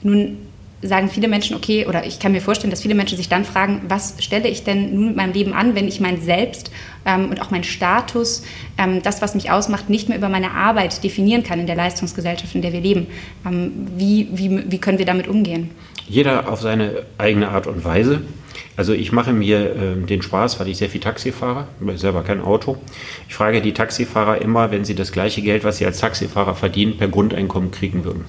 Nun 0.02 0.38
sagen 0.82 1.08
viele 1.08 1.28
Menschen, 1.28 1.56
okay, 1.56 1.86
oder 1.86 2.04
ich 2.04 2.18
kann 2.18 2.32
mir 2.32 2.40
vorstellen, 2.40 2.70
dass 2.70 2.82
viele 2.82 2.94
Menschen 2.94 3.16
sich 3.16 3.28
dann 3.28 3.44
fragen, 3.44 3.82
was 3.88 4.16
stelle 4.20 4.48
ich 4.48 4.64
denn 4.64 4.94
nun 4.94 5.06
mit 5.08 5.16
meinem 5.16 5.32
Leben 5.32 5.52
an, 5.54 5.74
wenn 5.74 5.88
ich 5.88 6.00
mein 6.00 6.20
Selbst 6.20 6.70
ähm, 7.06 7.30
und 7.30 7.40
auch 7.40 7.50
mein 7.50 7.64
Status, 7.64 8.42
ähm, 8.76 9.02
das, 9.02 9.22
was 9.22 9.34
mich 9.34 9.50
ausmacht, 9.50 9.88
nicht 9.88 10.08
mehr 10.08 10.18
über 10.18 10.28
meine 10.28 10.50
Arbeit 10.50 11.02
definieren 11.02 11.42
kann 11.42 11.60
in 11.60 11.66
der 11.66 11.76
Leistungsgesellschaft, 11.76 12.54
in 12.54 12.62
der 12.62 12.72
wir 12.72 12.80
leben. 12.80 13.06
Ähm, 13.46 13.88
wie, 13.96 14.28
wie, 14.32 14.70
wie 14.70 14.78
können 14.78 14.98
wir 14.98 15.06
damit 15.06 15.28
umgehen? 15.28 15.70
Jeder 16.08 16.52
auf 16.52 16.60
seine 16.60 17.02
eigene 17.18 17.48
Art 17.48 17.66
und 17.66 17.84
Weise. 17.84 18.22
Also 18.76 18.92
ich 18.92 19.10
mache 19.10 19.32
mir 19.32 19.74
äh, 19.74 20.06
den 20.06 20.20
Spaß, 20.20 20.60
weil 20.60 20.68
ich 20.68 20.76
sehr 20.76 20.90
viel 20.90 21.00
Taxi 21.00 21.32
fahre, 21.32 21.68
selber 21.94 22.22
kein 22.22 22.42
Auto. 22.42 22.76
Ich 23.28 23.34
frage 23.34 23.62
die 23.62 23.72
Taxifahrer 23.72 24.42
immer, 24.42 24.70
wenn 24.70 24.84
sie 24.84 24.94
das 24.94 25.10
gleiche 25.10 25.40
Geld, 25.40 25.64
was 25.64 25.78
sie 25.78 25.86
als 25.86 25.98
Taxifahrer 25.98 26.54
verdienen, 26.54 26.98
per 26.98 27.08
Grundeinkommen 27.08 27.70
kriegen 27.70 28.04
würden, 28.04 28.26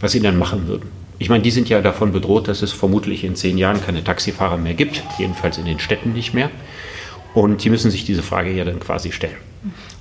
was 0.00 0.12
sie 0.12 0.20
dann 0.20 0.38
machen 0.38 0.68
würden. 0.68 1.03
Ich 1.24 1.30
meine, 1.30 1.42
die 1.42 1.50
sind 1.50 1.70
ja 1.70 1.80
davon 1.80 2.12
bedroht, 2.12 2.48
dass 2.48 2.60
es 2.60 2.72
vermutlich 2.72 3.24
in 3.24 3.34
zehn 3.34 3.56
Jahren 3.56 3.82
keine 3.82 4.04
Taxifahrer 4.04 4.58
mehr 4.58 4.74
gibt, 4.74 5.02
jedenfalls 5.18 5.56
in 5.56 5.64
den 5.64 5.78
Städten 5.78 6.12
nicht 6.12 6.34
mehr. 6.34 6.50
Und 7.32 7.64
die 7.64 7.70
müssen 7.70 7.90
sich 7.90 8.04
diese 8.04 8.22
Frage 8.22 8.52
ja 8.52 8.62
dann 8.66 8.78
quasi 8.78 9.10
stellen. 9.10 9.38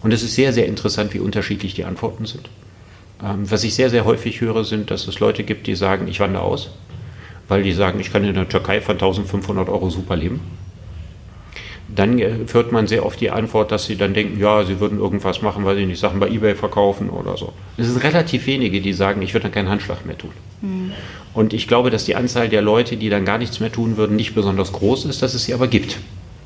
Und 0.01 0.12
es 0.12 0.22
ist 0.22 0.36
sehr, 0.36 0.51
sehr 0.51 0.65
interessant, 0.65 1.13
wie 1.13 1.20
unterschiedlich 1.20 1.75
die 1.75 1.86
Antworten 1.86 2.25
sind. 2.25 2.50
Ähm, 3.24 3.50
was 3.50 3.63
ich 3.63 3.74
sehr, 3.74 3.89
sehr 3.89 4.03
häufig 4.03 4.42
höre, 4.42 4.65
sind, 4.65 4.92
dass 4.92 5.08
es 5.08 5.22
Leute 5.22 5.46
gibt, 5.46 5.65
die 5.65 5.75
sagen, 5.75 6.10
ich 6.10 6.20
wandere 6.20 6.44
aus, 6.44 6.72
weil 7.48 7.63
die 7.63 7.72
sagen, 7.72 8.01
ich 8.01 8.12
kann 8.12 8.25
in 8.25 8.34
der 8.34 8.50
Türkei 8.50 8.82
von 8.82 8.96
1500 8.96 9.70
Euro 9.70 9.89
super 9.89 10.18
leben. 10.18 10.42
Dann 11.95 12.19
äh, 12.19 12.31
hört 12.51 12.71
man 12.71 12.88
sehr 12.88 13.05
oft 13.05 13.19
die 13.19 13.31
Antwort, 13.31 13.71
dass 13.71 13.85
sie 13.85 13.95
dann 13.95 14.13
denken, 14.13 14.39
ja, 14.39 14.63
sie 14.63 14.79
würden 14.79 15.00
irgendwas 15.00 15.41
machen, 15.41 15.65
weil 15.65 15.75
sie 15.75 15.85
nicht 15.85 16.00
Sachen 16.00 16.19
bei 16.19 16.29
Ebay 16.29 16.55
verkaufen 16.55 17.09
oder 17.09 17.38
so. 17.38 17.53
Es 17.77 17.88
sind 17.88 18.03
relativ 18.03 18.47
wenige, 18.47 18.81
die 18.81 18.93
sagen, 18.93 19.21
ich 19.21 19.33
würde 19.33 19.43
dann 19.43 19.51
keinen 19.51 19.69
Handschlag 19.69 20.05
mehr 20.05 20.17
tun. 20.17 20.31
Mhm. 20.62 20.91
Und 21.33 21.53
ich 21.53 21.67
glaube, 21.67 21.89
dass 21.89 22.05
die 22.05 22.15
Anzahl 22.15 22.50
der 22.50 22.62
Leute, 22.62 22.95
die 22.97 23.09
dann 23.09 23.25
gar 23.25 23.38
nichts 23.38 23.59
mehr 23.59 23.71
tun 23.71 23.97
würden, 23.97 24.15
nicht 24.15 24.35
besonders 24.35 24.71
groß 24.71 25.05
ist, 25.05 25.21
dass 25.21 25.33
es 25.33 25.45
sie 25.45 25.53
aber 25.53 25.67
gibt. 25.67 25.97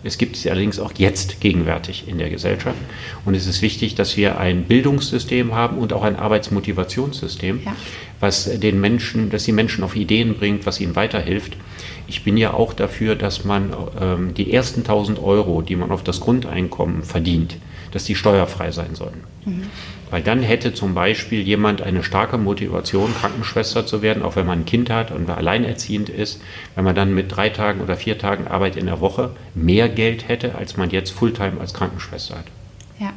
Es 0.08 0.18
gibt 0.18 0.38
sie 0.38 0.50
allerdings 0.50 0.80
auch 0.80 0.94
jetzt 0.98 1.42
gegenwärtig 1.42 2.06
in 2.08 2.18
der 2.18 2.30
Gesellschaft. 2.30 2.78
Und 3.26 3.36
es 3.36 3.46
ist 3.46 3.62
wichtig, 3.62 3.96
dass 3.96 4.16
wir 4.16 4.40
ein 4.40 4.64
Bildungssystem 4.64 5.54
haben 5.54 5.78
und 5.78 5.94
auch 5.94 6.04
ein 6.04 6.16
Arbeitsmotivationssystem, 6.16 7.62
ja. 7.66 7.76
was 8.20 8.46
den 8.46 8.80
Menschen, 8.80 9.30
dass 9.30 9.44
die 9.44 9.52
Menschen 9.52 9.84
auf 9.84 9.96
Ideen 9.96 10.36
bringt, 10.36 10.66
was 10.66 10.80
ihnen 10.80 10.96
weiterhilft. 10.96 11.58
Ich 12.08 12.24
bin 12.24 12.38
ja 12.38 12.54
auch 12.54 12.74
dafür, 12.74 13.16
dass 13.16 13.44
man 13.44 13.74
ähm, 14.00 14.34
die 14.34 14.54
ersten 14.54 14.80
1000 14.80 15.22
Euro, 15.22 15.62
die 15.62 15.76
man 15.76 15.92
auf 15.92 16.04
das 16.04 16.22
Grundeinkommen 16.22 17.04
verdient, 17.04 17.58
dass 17.91 18.03
die 18.03 18.15
steuerfrei 18.15 18.72
sein 18.72 18.96
sollen. 18.96 19.24
Mhm. 19.46 19.63
Weil 20.10 20.22
dann 20.22 20.41
hätte 20.41 20.74
zum 20.74 20.94
Beispiel 20.94 21.41
jemand 21.41 21.82
eine 21.82 22.01
starke 22.01 22.38
Motivation, 22.38 23.13
Krankenschwester 23.20 23.86
zu 23.86 24.01
werden, 24.01 24.24
auch 24.24 24.36
wenn 24.38 24.46
man 24.46 24.62
ein 24.62 24.65
Kind 24.65 24.89
hat 24.89 25.12
und 25.12 25.29
alleinerziehend 25.29 26.10
ist, 26.10 26.41
wenn 26.75 26.86
man 26.86 26.96
dann 26.96 27.13
mit 27.13 27.36
drei 27.36 27.50
Tagen 27.50 27.82
oder 27.82 27.98
vier 27.98 28.17
Tagen 28.17 28.48
Arbeit 28.48 28.77
in 28.77 28.86
der 28.86 29.01
Woche 29.01 29.32
mehr 29.53 29.89
Geld 29.89 30.27
hätte, 30.29 30.56
als 30.56 30.77
man 30.77 30.91
jetzt 30.91 31.12
Fulltime 31.12 31.60
als 31.60 31.74
Krankenschwester 31.74 32.38
hat. 32.38 32.46
Ja. 33.00 33.12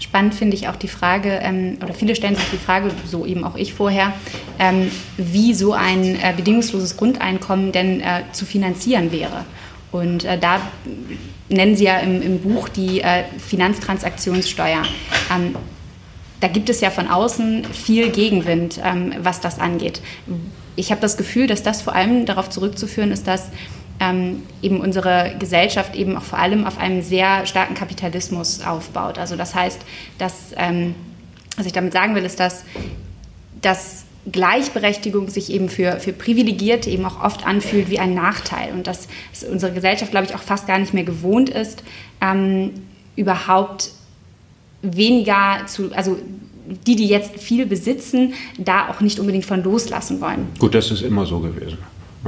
Spannend 0.00 0.34
finde 0.34 0.56
ich 0.56 0.68
auch 0.68 0.76
die 0.76 0.88
Frage, 0.88 1.40
ähm, 1.42 1.78
oder 1.82 1.92
viele 1.92 2.14
stellen 2.14 2.36
sich 2.36 2.50
die 2.52 2.56
Frage, 2.56 2.90
so 3.04 3.26
eben 3.26 3.44
auch 3.44 3.56
ich 3.56 3.74
vorher, 3.74 4.12
ähm, 4.58 4.90
wie 5.16 5.54
so 5.54 5.72
ein 5.72 6.16
äh, 6.20 6.32
bedingungsloses 6.36 6.96
Grundeinkommen 6.96 7.72
denn 7.72 8.00
äh, 8.00 8.22
zu 8.32 8.44
finanzieren 8.44 9.10
wäre. 9.10 9.44
Und 9.90 10.24
äh, 10.24 10.38
da 10.38 10.60
nennen 11.48 11.76
Sie 11.76 11.84
ja 11.84 11.98
im, 11.98 12.22
im 12.22 12.40
Buch 12.40 12.68
die 12.68 13.00
äh, 13.00 13.24
Finanztransaktionssteuer. 13.38 14.82
Ähm, 15.34 15.56
da 16.40 16.48
gibt 16.48 16.68
es 16.68 16.80
ja 16.80 16.90
von 16.90 17.08
außen 17.08 17.64
viel 17.64 18.10
Gegenwind, 18.10 18.80
ähm, 18.84 19.14
was 19.20 19.40
das 19.40 19.58
angeht. 19.58 20.00
Ich 20.76 20.90
habe 20.90 21.00
das 21.00 21.16
Gefühl, 21.16 21.46
dass 21.46 21.62
das 21.62 21.82
vor 21.82 21.94
allem 21.94 22.26
darauf 22.26 22.48
zurückzuführen 22.50 23.10
ist, 23.10 23.26
dass 23.26 23.48
ähm, 24.00 24.42
eben 24.62 24.80
unsere 24.80 25.34
Gesellschaft 25.38 25.96
eben 25.96 26.16
auch 26.16 26.22
vor 26.22 26.38
allem 26.38 26.64
auf 26.64 26.78
einem 26.78 27.02
sehr 27.02 27.46
starken 27.46 27.74
Kapitalismus 27.74 28.62
aufbaut. 28.62 29.18
Also 29.18 29.34
das 29.34 29.54
heißt, 29.54 29.80
dass, 30.18 30.34
ähm, 30.56 30.94
was 31.56 31.66
ich 31.66 31.72
damit 31.72 31.92
sagen 31.92 32.14
will, 32.14 32.24
ist, 32.24 32.38
dass, 32.38 32.64
dass 33.60 34.04
Gleichberechtigung 34.30 35.28
sich 35.28 35.52
eben 35.52 35.68
für, 35.68 36.00
für 36.00 36.12
Privilegierte 36.12 36.90
eben 36.90 37.04
auch 37.04 37.22
oft 37.22 37.46
anfühlt 37.46 37.88
wie 37.90 37.98
ein 37.98 38.14
Nachteil 38.14 38.72
und 38.72 38.86
dass 38.86 39.08
unsere 39.50 39.72
Gesellschaft, 39.72 40.10
glaube 40.10 40.26
ich, 40.26 40.34
auch 40.34 40.42
fast 40.42 40.66
gar 40.66 40.78
nicht 40.78 40.92
mehr 40.92 41.04
gewohnt 41.04 41.48
ist, 41.48 41.82
ähm, 42.20 42.72
überhaupt 43.16 43.90
weniger 44.82 45.66
zu, 45.66 45.92
also 45.94 46.18
die, 46.86 46.96
die 46.96 47.06
jetzt 47.06 47.38
viel 47.38 47.66
besitzen, 47.66 48.34
da 48.58 48.88
auch 48.88 49.00
nicht 49.00 49.18
unbedingt 49.18 49.46
von 49.46 49.62
loslassen 49.62 50.20
wollen. 50.20 50.48
Gut, 50.58 50.74
das 50.74 50.90
ist 50.90 51.02
immer 51.02 51.24
so 51.24 51.40
gewesen. 51.40 51.78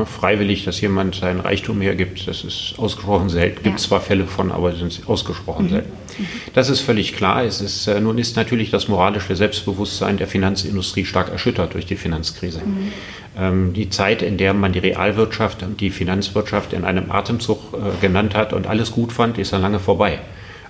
Freiwillig, 0.05 0.65
dass 0.65 0.81
jemand 0.81 1.17
seinen 1.17 1.41
Reichtum 1.41 1.81
hergibt, 1.81 2.27
das 2.29 2.45
ist 2.45 2.75
ausgesprochen 2.79 3.29
selten. 3.29 3.59
Es 3.59 3.63
Gibt 3.65 3.81
ja. 3.81 3.87
zwar 3.87 4.01
Fälle 4.01 4.25
von, 4.25 4.53
aber 4.53 4.73
sind 4.73 5.01
ausgesprochen 5.07 5.67
mhm. 5.67 5.71
selten. 5.71 5.93
Mhm. 6.19 6.27
Das 6.55 6.69
ist 6.69 6.81
völlig 6.81 7.15
klar. 7.15 7.45
Es 7.45 7.61
ist, 7.61 7.87
äh, 7.89 8.01
nun 8.01 8.17
ist 8.19 8.37
natürlich 8.37 8.71
das 8.71 8.89
moralische 8.89 9.35
Selbstbewusstsein 9.35 10.17
der 10.17 10.29
Finanzindustrie 10.29 11.05
stark 11.05 11.31
erschüttert 11.31 11.75
durch 11.75 11.87
die 11.87 11.97
Finanzkrise. 11.97 12.61
Mhm. 12.61 12.93
Ähm, 13.37 13.73
die 13.73 13.91
Zeit, 13.91 14.23
in 14.23 14.37
der 14.37 14.55
man 14.55 14.73
die 14.73 14.79
Realwirtschaft 14.79 15.63
und 15.63 15.81
die 15.81 15.91
Finanzwirtschaft 15.91 16.73
in 16.73 16.85
einem 16.85 17.11
Atemzug 17.11 17.75
äh, 17.75 18.01
genannt 18.01 18.35
hat 18.35 18.53
und 18.53 18.67
alles 18.67 18.93
gut 18.93 19.13
fand, 19.13 19.39
ist 19.39 19.51
ja 19.51 19.59
lange 19.59 19.81
vorbei. 19.81 20.21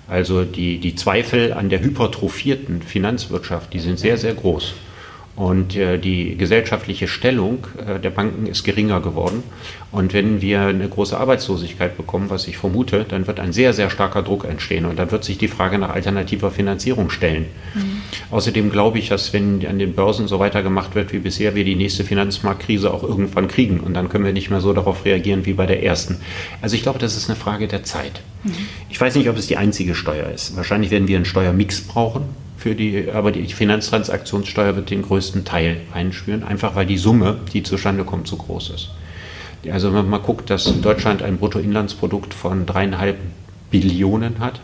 Also 0.08 0.44
die, 0.44 0.78
die 0.78 0.94
Zweifel 0.96 1.52
an 1.52 1.68
der 1.68 1.80
hypertrophierten 1.80 2.82
Finanzwirtschaft, 2.82 3.72
die 3.72 3.78
sind 3.78 3.98
sehr, 3.98 4.18
sehr 4.18 4.34
groß. 4.34 4.74
Und 5.36 5.76
äh, 5.76 5.96
die 5.96 6.36
gesellschaftliche 6.36 7.08
Stellung 7.08 7.66
äh, 7.86 7.98
der 7.98 8.10
Banken 8.10 8.46
ist 8.46 8.64
geringer 8.64 9.00
geworden. 9.00 9.42
Und 9.92 10.12
wenn 10.12 10.40
wir 10.40 10.62
eine 10.62 10.88
große 10.88 11.18
Arbeitslosigkeit 11.18 11.96
bekommen, 11.96 12.30
was 12.30 12.46
ich 12.46 12.58
vermute, 12.58 13.04
dann 13.08 13.26
wird 13.26 13.40
ein 13.40 13.52
sehr, 13.52 13.72
sehr 13.72 13.90
starker 13.90 14.22
Druck 14.22 14.44
entstehen. 14.44 14.84
Und 14.84 14.98
dann 14.98 15.10
wird 15.10 15.24
sich 15.24 15.38
die 15.38 15.48
Frage 15.48 15.78
nach 15.78 15.90
alternativer 15.90 16.50
Finanzierung 16.50 17.10
stellen. 17.10 17.46
Mhm. 17.74 18.02
Außerdem 18.30 18.70
glaube 18.70 18.98
ich, 18.98 19.08
dass 19.08 19.32
wenn 19.32 19.64
an 19.66 19.78
den 19.78 19.94
Börsen 19.94 20.28
so 20.28 20.38
weitergemacht 20.40 20.94
wird 20.94 21.12
wie 21.12 21.18
bisher, 21.18 21.54
wir 21.54 21.64
die 21.64 21.76
nächste 21.76 22.04
Finanzmarktkrise 22.04 22.92
auch 22.92 23.02
irgendwann 23.02 23.48
kriegen. 23.48 23.80
Und 23.80 23.94
dann 23.94 24.08
können 24.08 24.24
wir 24.24 24.32
nicht 24.32 24.50
mehr 24.50 24.60
so 24.60 24.72
darauf 24.72 25.04
reagieren 25.04 25.46
wie 25.46 25.54
bei 25.54 25.66
der 25.66 25.82
ersten. 25.82 26.18
Also 26.60 26.76
ich 26.76 26.82
glaube, 26.82 26.98
das 26.98 27.16
ist 27.16 27.30
eine 27.30 27.36
Frage 27.36 27.66
der 27.66 27.82
Zeit. 27.82 28.20
Mhm. 28.42 28.52
Ich 28.90 29.00
weiß 29.00 29.14
nicht, 29.14 29.28
ob 29.28 29.36
es 29.36 29.46
die 29.46 29.56
einzige 29.56 29.94
Steuer 29.94 30.28
ist. 30.28 30.56
Wahrscheinlich 30.56 30.90
werden 30.90 31.08
wir 31.08 31.16
einen 31.16 31.24
Steuermix 31.24 31.80
brauchen 31.80 32.39
für 32.60 32.74
die, 32.74 33.10
aber 33.10 33.32
die 33.32 33.46
Finanztransaktionssteuer 33.46 34.76
wird 34.76 34.90
den 34.90 35.00
größten 35.00 35.46
Teil 35.46 35.78
einspüren, 35.94 36.44
einfach 36.44 36.74
weil 36.74 36.84
die 36.84 36.98
Summe, 36.98 37.38
die 37.54 37.62
zustande 37.62 38.04
kommt, 38.04 38.26
zu 38.26 38.36
groß 38.36 38.70
ist. 38.70 38.90
Also 39.72 39.88
wenn 39.88 39.94
man 39.94 40.10
mal 40.10 40.18
guckt, 40.18 40.50
dass 40.50 40.80
Deutschland 40.82 41.22
ein 41.22 41.38
Bruttoinlandsprodukt 41.38 42.34
von 42.34 42.66
dreieinhalb 42.66 43.16
Billionen 43.70 44.40
hat 44.40 44.60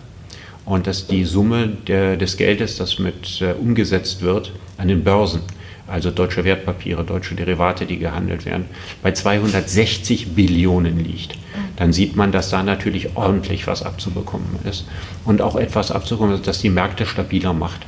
und 0.66 0.86
dass 0.86 1.06
die 1.06 1.24
Summe 1.24 1.68
der, 1.86 2.18
des 2.18 2.36
Geldes, 2.36 2.76
das 2.76 2.98
mit 2.98 3.40
äh, 3.40 3.52
umgesetzt 3.52 4.20
wird 4.20 4.52
an 4.76 4.88
den 4.88 5.02
Börsen, 5.02 5.40
also 5.86 6.10
deutsche 6.10 6.44
Wertpapiere, 6.44 7.02
deutsche 7.02 7.34
Derivate, 7.34 7.86
die 7.86 7.98
gehandelt 7.98 8.44
werden, 8.44 8.66
bei 9.02 9.12
260 9.12 10.34
Billionen 10.34 11.02
liegt, 11.02 11.34
dann 11.76 11.92
sieht 11.92 12.16
man, 12.16 12.32
dass 12.32 12.50
da 12.50 12.62
natürlich 12.62 13.16
ordentlich 13.16 13.66
was 13.66 13.82
abzubekommen 13.82 14.58
ist 14.68 14.86
und 15.24 15.42
auch 15.42 15.56
etwas 15.56 15.90
abzubekommen 15.90 16.34
ist, 16.34 16.46
das 16.46 16.60
die 16.60 16.70
Märkte 16.70 17.06
stabiler 17.06 17.52
macht. 17.52 17.80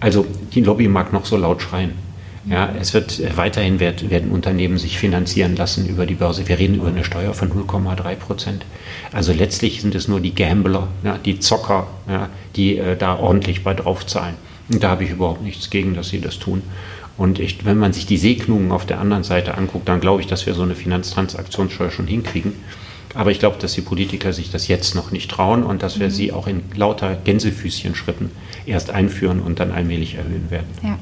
Also 0.00 0.26
die 0.54 0.62
Lobby 0.62 0.88
mag 0.88 1.12
noch 1.12 1.24
so 1.24 1.36
laut 1.36 1.62
schreien. 1.62 1.92
Ja, 2.46 2.70
es 2.80 2.94
wird 2.94 3.36
weiterhin 3.36 3.80
wird, 3.80 4.08
werden 4.08 4.30
Unternehmen 4.30 4.78
sich 4.78 4.98
finanzieren 4.98 5.56
lassen 5.56 5.86
über 5.86 6.06
die 6.06 6.14
Börse. 6.14 6.48
Wir 6.48 6.58
reden 6.58 6.76
über 6.76 6.88
eine 6.88 7.04
Steuer 7.04 7.34
von 7.34 7.50
0,3 7.50 8.14
Prozent. 8.14 8.64
Also 9.12 9.34
letztlich 9.34 9.82
sind 9.82 9.94
es 9.94 10.08
nur 10.08 10.20
die 10.20 10.34
Gambler, 10.34 10.88
ja, 11.04 11.18
die 11.18 11.38
Zocker, 11.38 11.86
ja, 12.08 12.30
die 12.56 12.78
äh, 12.78 12.96
da 12.96 13.18
ordentlich 13.18 13.62
bei 13.62 13.74
drauf 13.74 14.06
zahlen. 14.06 14.36
Und 14.72 14.82
da 14.82 14.90
habe 14.90 15.04
ich 15.04 15.10
überhaupt 15.10 15.42
nichts 15.42 15.68
gegen, 15.68 15.94
dass 15.94 16.08
sie 16.08 16.20
das 16.20 16.38
tun. 16.38 16.62
Und 17.18 17.38
ich, 17.38 17.66
wenn 17.66 17.76
man 17.76 17.92
sich 17.92 18.06
die 18.06 18.16
Segnungen 18.16 18.72
auf 18.72 18.86
der 18.86 19.00
anderen 19.00 19.24
Seite 19.24 19.58
anguckt, 19.58 19.86
dann 19.86 20.00
glaube 20.00 20.22
ich, 20.22 20.26
dass 20.26 20.46
wir 20.46 20.54
so 20.54 20.62
eine 20.62 20.74
Finanztransaktionssteuer 20.74 21.90
schon 21.90 22.06
hinkriegen. 22.06 22.54
Aber 23.14 23.30
ich 23.30 23.38
glaube, 23.38 23.58
dass 23.58 23.72
die 23.72 23.80
Politiker 23.80 24.32
sich 24.32 24.50
das 24.50 24.68
jetzt 24.68 24.94
noch 24.94 25.10
nicht 25.10 25.30
trauen 25.30 25.62
und 25.62 25.82
dass 25.82 25.98
wir 25.98 26.06
mhm. 26.06 26.12
sie 26.12 26.32
auch 26.32 26.46
in 26.46 26.62
lauter 26.74 27.16
Gänsefüßchen-Schritten 27.16 28.30
erst 28.66 28.90
einführen 28.90 29.40
und 29.40 29.58
dann 29.58 29.72
allmählich 29.72 30.14
erhöhen 30.14 30.50
werden. 30.50 30.68
Ja 30.82 30.98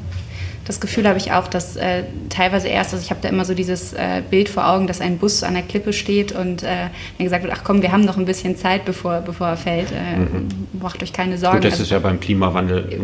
das 0.69 0.81
Gefühl 0.81 1.09
habe 1.09 1.17
ich 1.17 1.33
auch, 1.33 1.49
dass 1.49 1.77
äh, 1.77 2.05
teilweise 2.29 2.69
erst, 2.69 2.93
also 2.93 3.03
ich 3.03 3.11
habe 3.11 3.21
da 3.23 3.31
immer 3.31 3.47
so 3.47 3.55
dieses 3.55 3.95
äh, 3.95 4.23
Bild 4.31 4.51
vor 4.51 4.69
Augen, 4.69 4.87
dass 4.87 5.01
ein 5.01 5.17
Bus 5.17 5.43
an 5.43 5.55
der 5.55 5.63
Klippe 5.63 5.95
steht 5.95 6.33
und 6.33 6.63
äh, 6.63 6.89
mir 7.17 7.25
gesagt 7.25 7.43
wird, 7.43 7.55
ach 7.57 7.65
komm, 7.65 7.81
wir 7.81 7.91
haben 7.91 8.05
noch 8.05 8.19
ein 8.19 8.27
bisschen 8.27 8.55
Zeit, 8.55 8.85
bevor, 8.85 9.23
bevor 9.23 9.49
er 9.49 9.57
fällt. 9.57 9.91
Äh, 9.93 10.19
mhm. 10.19 10.49
Macht 10.79 11.03
euch 11.03 11.15
keine 11.15 11.39
Sorgen. 11.39 11.57
Gut, 11.57 11.65
das 11.65 11.73
also, 11.73 11.85
ist 11.85 11.91
ja 11.91 11.99
beim 12.01 12.21
Klimawandel 12.21 13.01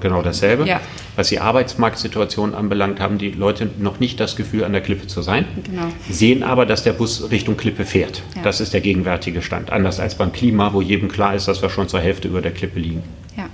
genau 0.00 0.20
dasselbe. 0.22 0.66
Ja. 0.66 0.80
Was 1.14 1.28
die 1.28 1.38
Arbeitsmarktsituation 1.38 2.56
anbelangt, 2.56 2.98
haben 2.98 3.18
die 3.18 3.30
Leute 3.30 3.70
noch 3.78 4.00
nicht 4.00 4.18
das 4.18 4.34
Gefühl, 4.34 4.64
an 4.64 4.72
der 4.72 4.82
Klippe 4.82 5.06
zu 5.06 5.22
sein, 5.22 5.44
genau. 5.62 5.86
sehen 6.10 6.42
aber, 6.42 6.66
dass 6.66 6.82
der 6.82 6.92
Bus 6.92 7.30
Richtung 7.30 7.56
Klippe 7.56 7.84
fährt. 7.84 8.20
Ja. 8.34 8.42
Das 8.42 8.60
ist 8.60 8.74
der 8.74 8.80
gegenwärtige 8.80 9.42
Stand. 9.42 9.70
Anders 9.70 10.00
als 10.00 10.16
beim 10.16 10.32
Klima, 10.32 10.72
wo 10.72 10.80
jedem 10.80 11.08
klar 11.08 11.36
ist, 11.36 11.46
dass 11.46 11.62
wir 11.62 11.70
schon 11.70 11.88
zur 11.88 12.00
Hälfte 12.00 12.26
über 12.26 12.42
der 12.42 12.50
Klippe 12.50 12.80
liegen. 12.80 13.04
Ja. 13.36 13.45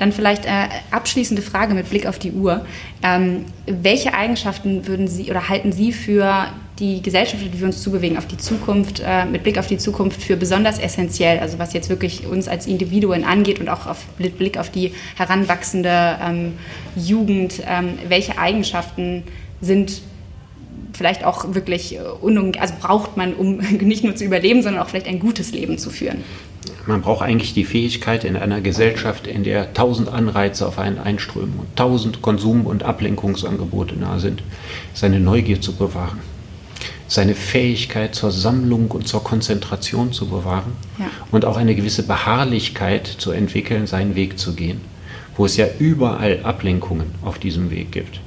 Dann 0.00 0.12
vielleicht 0.12 0.46
äh, 0.46 0.68
abschließende 0.90 1.42
Frage 1.42 1.74
mit 1.74 1.90
Blick 1.90 2.06
auf 2.06 2.18
die 2.18 2.32
Uhr. 2.32 2.64
Ähm, 3.02 3.44
welche 3.66 4.14
Eigenschaften 4.14 4.86
würden 4.86 5.08
Sie 5.08 5.30
oder 5.30 5.50
halten 5.50 5.72
Sie 5.72 5.92
für 5.92 6.46
die 6.78 7.02
Gesellschaft, 7.02 7.42
die 7.44 7.60
wir 7.60 7.66
uns 7.66 7.82
zubewegen, 7.82 8.16
auf 8.16 8.26
die 8.26 8.38
Zukunft, 8.38 9.02
äh, 9.04 9.26
mit 9.26 9.42
Blick 9.42 9.58
auf 9.58 9.66
die 9.66 9.76
Zukunft 9.76 10.22
für 10.22 10.38
besonders 10.38 10.78
essentiell, 10.78 11.38
also 11.40 11.58
was 11.58 11.74
jetzt 11.74 11.90
wirklich 11.90 12.26
uns 12.26 12.48
als 12.48 12.66
Individuen 12.66 13.24
angeht 13.24 13.60
und 13.60 13.68
auch 13.68 13.86
auf, 13.86 13.98
mit 14.16 14.38
Blick 14.38 14.56
auf 14.56 14.70
die 14.70 14.94
heranwachsende 15.16 16.18
ähm, 16.22 16.54
Jugend, 16.96 17.62
ähm, 17.68 17.98
welche 18.08 18.38
Eigenschaften 18.38 19.24
sind 19.60 20.00
vielleicht 20.94 21.24
auch 21.24 21.54
wirklich 21.54 21.96
äh, 21.96 22.58
also 22.58 22.74
braucht 22.80 23.18
man, 23.18 23.34
um 23.34 23.56
nicht 23.82 24.02
nur 24.02 24.16
zu 24.16 24.24
überleben, 24.24 24.62
sondern 24.62 24.82
auch 24.82 24.88
vielleicht 24.88 25.08
ein 25.08 25.20
gutes 25.20 25.52
Leben 25.52 25.76
zu 25.76 25.90
führen? 25.90 26.24
Man 26.86 27.02
braucht 27.02 27.22
eigentlich 27.22 27.54
die 27.54 27.64
Fähigkeit 27.64 28.24
in 28.24 28.36
einer 28.36 28.60
Gesellschaft, 28.60 29.26
in 29.26 29.44
der 29.44 29.74
tausend 29.74 30.08
Anreize 30.08 30.66
auf 30.66 30.78
einen 30.78 30.98
einströmen 30.98 31.54
und 31.58 31.76
tausend 31.76 32.22
Konsum- 32.22 32.66
und 32.66 32.82
Ablenkungsangebote 32.82 33.96
nahe 33.96 34.20
sind, 34.20 34.42
seine 34.94 35.20
Neugier 35.20 35.60
zu 35.60 35.74
bewahren, 35.74 36.20
seine 37.06 37.34
Fähigkeit 37.34 38.14
zur 38.14 38.30
Sammlung 38.30 38.90
und 38.90 39.06
zur 39.06 39.22
Konzentration 39.22 40.12
zu 40.12 40.28
bewahren 40.28 40.72
ja. 40.98 41.06
und 41.30 41.44
auch 41.44 41.56
eine 41.56 41.74
gewisse 41.74 42.02
Beharrlichkeit 42.02 43.06
zu 43.06 43.30
entwickeln, 43.30 43.86
seinen 43.86 44.14
Weg 44.14 44.38
zu 44.38 44.54
gehen, 44.54 44.80
wo 45.36 45.44
es 45.44 45.56
ja 45.56 45.66
überall 45.78 46.40
Ablenkungen 46.44 47.10
auf 47.22 47.38
diesem 47.38 47.70
Weg 47.70 47.92
gibt. 47.92 48.20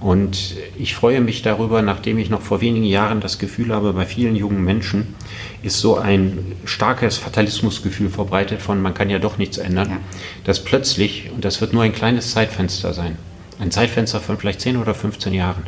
Und 0.00 0.54
ich 0.78 0.94
freue 0.94 1.20
mich 1.20 1.42
darüber, 1.42 1.82
nachdem 1.82 2.18
ich 2.18 2.30
noch 2.30 2.40
vor 2.40 2.60
wenigen 2.60 2.84
Jahren 2.84 3.20
das 3.20 3.38
Gefühl 3.38 3.74
habe, 3.74 3.92
bei 3.92 4.06
vielen 4.06 4.36
jungen 4.36 4.64
Menschen 4.64 5.16
ist 5.62 5.80
so 5.80 5.96
ein 5.96 6.52
starkes 6.64 7.18
Fatalismusgefühl 7.18 8.08
verbreitet 8.08 8.62
von, 8.62 8.80
man 8.80 8.94
kann 8.94 9.10
ja 9.10 9.18
doch 9.18 9.38
nichts 9.38 9.58
ändern, 9.58 9.90
ja. 9.90 9.98
dass 10.44 10.62
plötzlich, 10.62 11.30
und 11.34 11.44
das 11.44 11.60
wird 11.60 11.72
nur 11.72 11.82
ein 11.82 11.92
kleines 11.92 12.30
Zeitfenster 12.30 12.94
sein, 12.94 13.16
ein 13.58 13.72
Zeitfenster 13.72 14.20
von 14.20 14.38
vielleicht 14.38 14.60
10 14.60 14.76
oder 14.76 14.94
15 14.94 15.34
Jahren, 15.34 15.64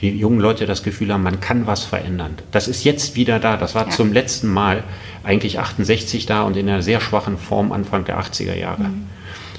die 0.00 0.10
jungen 0.10 0.40
Leute 0.40 0.64
das 0.64 0.82
Gefühl 0.82 1.12
haben, 1.12 1.22
man 1.22 1.40
kann 1.40 1.66
was 1.66 1.84
verändern. 1.84 2.34
Das 2.50 2.68
ist 2.68 2.84
jetzt 2.84 3.14
wieder 3.16 3.38
da. 3.38 3.56
Das 3.56 3.74
war 3.74 3.86
ja. 3.86 3.90
zum 3.90 4.12
letzten 4.12 4.48
Mal 4.48 4.84
eigentlich 5.24 5.58
68 5.58 6.26
da 6.26 6.42
und 6.42 6.56
in 6.56 6.68
einer 6.68 6.82
sehr 6.82 7.00
schwachen 7.00 7.38
Form 7.38 7.72
Anfang 7.72 8.04
der 8.04 8.20
80er 8.20 8.54
Jahre. 8.54 8.84
Mhm. 8.84 9.06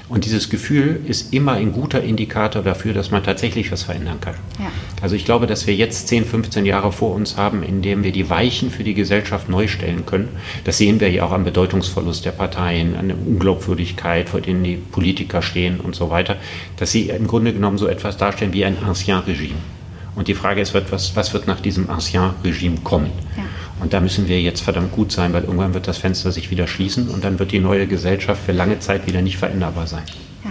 Und 0.08 0.24
dieses 0.24 0.48
Gefühl 0.48 1.00
ist 1.06 1.34
immer 1.34 1.52
ein 1.52 1.72
guter 1.72 2.02
Indikator 2.02 2.62
dafür, 2.62 2.94
dass 2.94 3.10
man 3.10 3.22
tatsächlich 3.22 3.70
was 3.70 3.82
verändern 3.82 4.20
kann. 4.20 4.34
Ja. 4.58 4.70
Also 5.02 5.16
ich 5.16 5.26
glaube, 5.26 5.46
dass 5.46 5.66
wir 5.66 5.74
jetzt 5.74 6.08
10, 6.08 6.24
15 6.24 6.64
Jahre 6.64 6.92
vor 6.92 7.14
uns 7.14 7.36
haben, 7.36 7.62
in 7.62 7.82
dem 7.82 8.04
wir 8.04 8.12
die 8.12 8.30
Weichen 8.30 8.70
für 8.70 8.84
die 8.84 8.94
Gesellschaft 8.94 9.50
neu 9.50 9.68
stellen 9.68 10.06
können. 10.06 10.28
Das 10.64 10.78
sehen 10.78 11.00
wir 11.00 11.10
ja 11.10 11.24
auch 11.24 11.32
am 11.32 11.44
Bedeutungsverlust 11.44 12.24
der 12.24 12.30
Parteien, 12.30 12.96
an 12.96 13.08
der 13.08 13.18
Unglaubwürdigkeit, 13.18 14.30
vor 14.30 14.40
denen 14.40 14.64
die 14.64 14.76
Politiker 14.76 15.42
stehen 15.42 15.78
und 15.78 15.94
so 15.94 16.08
weiter, 16.08 16.36
dass 16.76 16.90
sie 16.90 17.10
im 17.10 17.26
Grunde 17.26 17.52
genommen 17.52 17.76
so 17.76 17.86
etwas 17.86 18.16
darstellen 18.16 18.54
wie 18.54 18.64
ein 18.64 18.78
Ancien 18.82 19.18
Regime. 19.18 19.58
Und 20.16 20.26
die 20.26 20.34
Frage 20.34 20.62
ist, 20.62 20.74
was, 20.74 21.14
was 21.16 21.34
wird 21.34 21.46
nach 21.46 21.60
diesem 21.60 21.90
Ancien 21.90 22.30
Regime 22.42 22.78
kommen? 22.82 23.10
Ja. 23.36 23.44
Und 23.80 23.92
da 23.92 24.00
müssen 24.00 24.28
wir 24.28 24.40
jetzt 24.40 24.60
verdammt 24.60 24.92
gut 24.92 25.12
sein, 25.12 25.32
weil 25.32 25.44
irgendwann 25.44 25.74
wird 25.74 25.86
das 25.86 25.98
Fenster 25.98 26.32
sich 26.32 26.50
wieder 26.50 26.66
schließen 26.66 27.08
und 27.08 27.24
dann 27.24 27.38
wird 27.38 27.52
die 27.52 27.60
neue 27.60 27.86
Gesellschaft 27.86 28.42
für 28.44 28.52
lange 28.52 28.80
Zeit 28.80 29.06
wieder 29.06 29.22
nicht 29.22 29.36
veränderbar 29.36 29.86
sein. 29.86 30.04
Ja. 30.44 30.50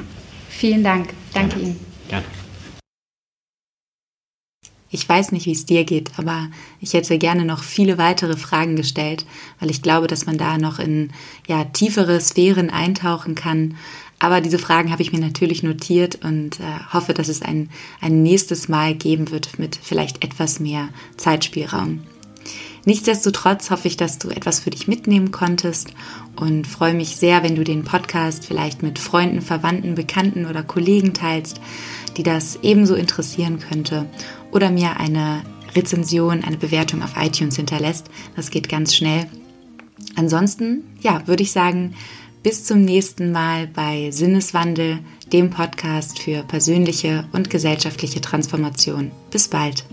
Vielen 0.49 0.83
Dank. 0.83 1.09
Danke 1.33 1.57
Gerne. 1.57 1.63
Ihnen. 1.63 1.79
Gerne. 2.07 2.25
Ich 4.89 5.07
weiß 5.07 5.33
nicht, 5.33 5.45
wie 5.45 5.51
es 5.51 5.65
dir 5.65 5.83
geht, 5.83 6.11
aber 6.17 6.47
ich 6.79 6.93
hätte 6.93 7.17
gerne 7.17 7.43
noch 7.43 7.61
viele 7.61 7.97
weitere 7.97 8.37
Fragen 8.37 8.77
gestellt, 8.77 9.25
weil 9.59 9.69
ich 9.69 9.81
glaube, 9.81 10.07
dass 10.07 10.25
man 10.25 10.37
da 10.37 10.57
noch 10.57 10.79
in 10.79 11.11
ja, 11.47 11.65
tiefere 11.65 12.21
Sphären 12.21 12.69
eintauchen 12.69 13.35
kann. 13.35 13.75
Aber 14.19 14.39
diese 14.41 14.57
Fragen 14.57 14.91
habe 14.91 15.01
ich 15.01 15.11
mir 15.11 15.19
natürlich 15.19 15.61
notiert 15.61 16.23
und 16.23 16.59
äh, 16.59 16.63
hoffe, 16.91 17.13
dass 17.13 17.27
es 17.27 17.41
ein, 17.41 17.69
ein 17.99 18.23
nächstes 18.23 18.69
Mal 18.69 18.95
geben 18.95 19.29
wird 19.29 19.59
mit 19.59 19.77
vielleicht 19.81 20.23
etwas 20.23 20.59
mehr 20.59 20.89
Zeitspielraum. 21.17 21.99
Nichtsdestotrotz 22.87 23.69
hoffe 23.69 23.89
ich, 23.89 23.97
dass 23.97 24.17
du 24.17 24.29
etwas 24.29 24.61
für 24.61 24.69
dich 24.69 24.87
mitnehmen 24.87 25.31
konntest 25.31 25.89
und 26.37 26.65
freue 26.65 26.93
mich 26.93 27.17
sehr, 27.17 27.43
wenn 27.43 27.57
du 27.57 27.65
den 27.65 27.83
Podcast 27.83 28.45
vielleicht 28.45 28.81
mit 28.81 28.97
Freunden, 28.97 29.41
Verwandten, 29.41 29.93
Bekannten 29.93 30.45
oder 30.45 30.63
Kollegen 30.63 31.13
teilst, 31.13 31.59
die 32.15 32.23
das 32.23 32.59
ebenso 32.61 32.95
interessieren 32.95 33.59
könnte 33.59 34.05
oder 34.53 34.71
mir 34.71 35.01
eine 35.01 35.41
Rezension, 35.75 36.45
eine 36.45 36.55
Bewertung 36.55 37.03
auf 37.03 37.17
iTunes 37.17 37.57
hinterlässt. 37.57 38.09
Das 38.37 38.51
geht 38.51 38.69
ganz 38.69 38.95
schnell. 38.95 39.27
Ansonsten, 40.15 40.85
ja, 41.01 41.27
würde 41.27 41.43
ich 41.43 41.51
sagen, 41.51 41.93
bis 42.41 42.63
zum 42.63 42.85
nächsten 42.85 43.33
Mal 43.33 43.67
bei 43.67 44.11
Sinneswandel, 44.11 44.99
dem 45.33 45.49
Podcast 45.49 46.19
für 46.19 46.41
persönliche 46.43 47.25
und 47.33 47.49
gesellschaftliche 47.49 48.21
Transformation. 48.21 49.11
Bis 49.29 49.49
bald. 49.49 49.83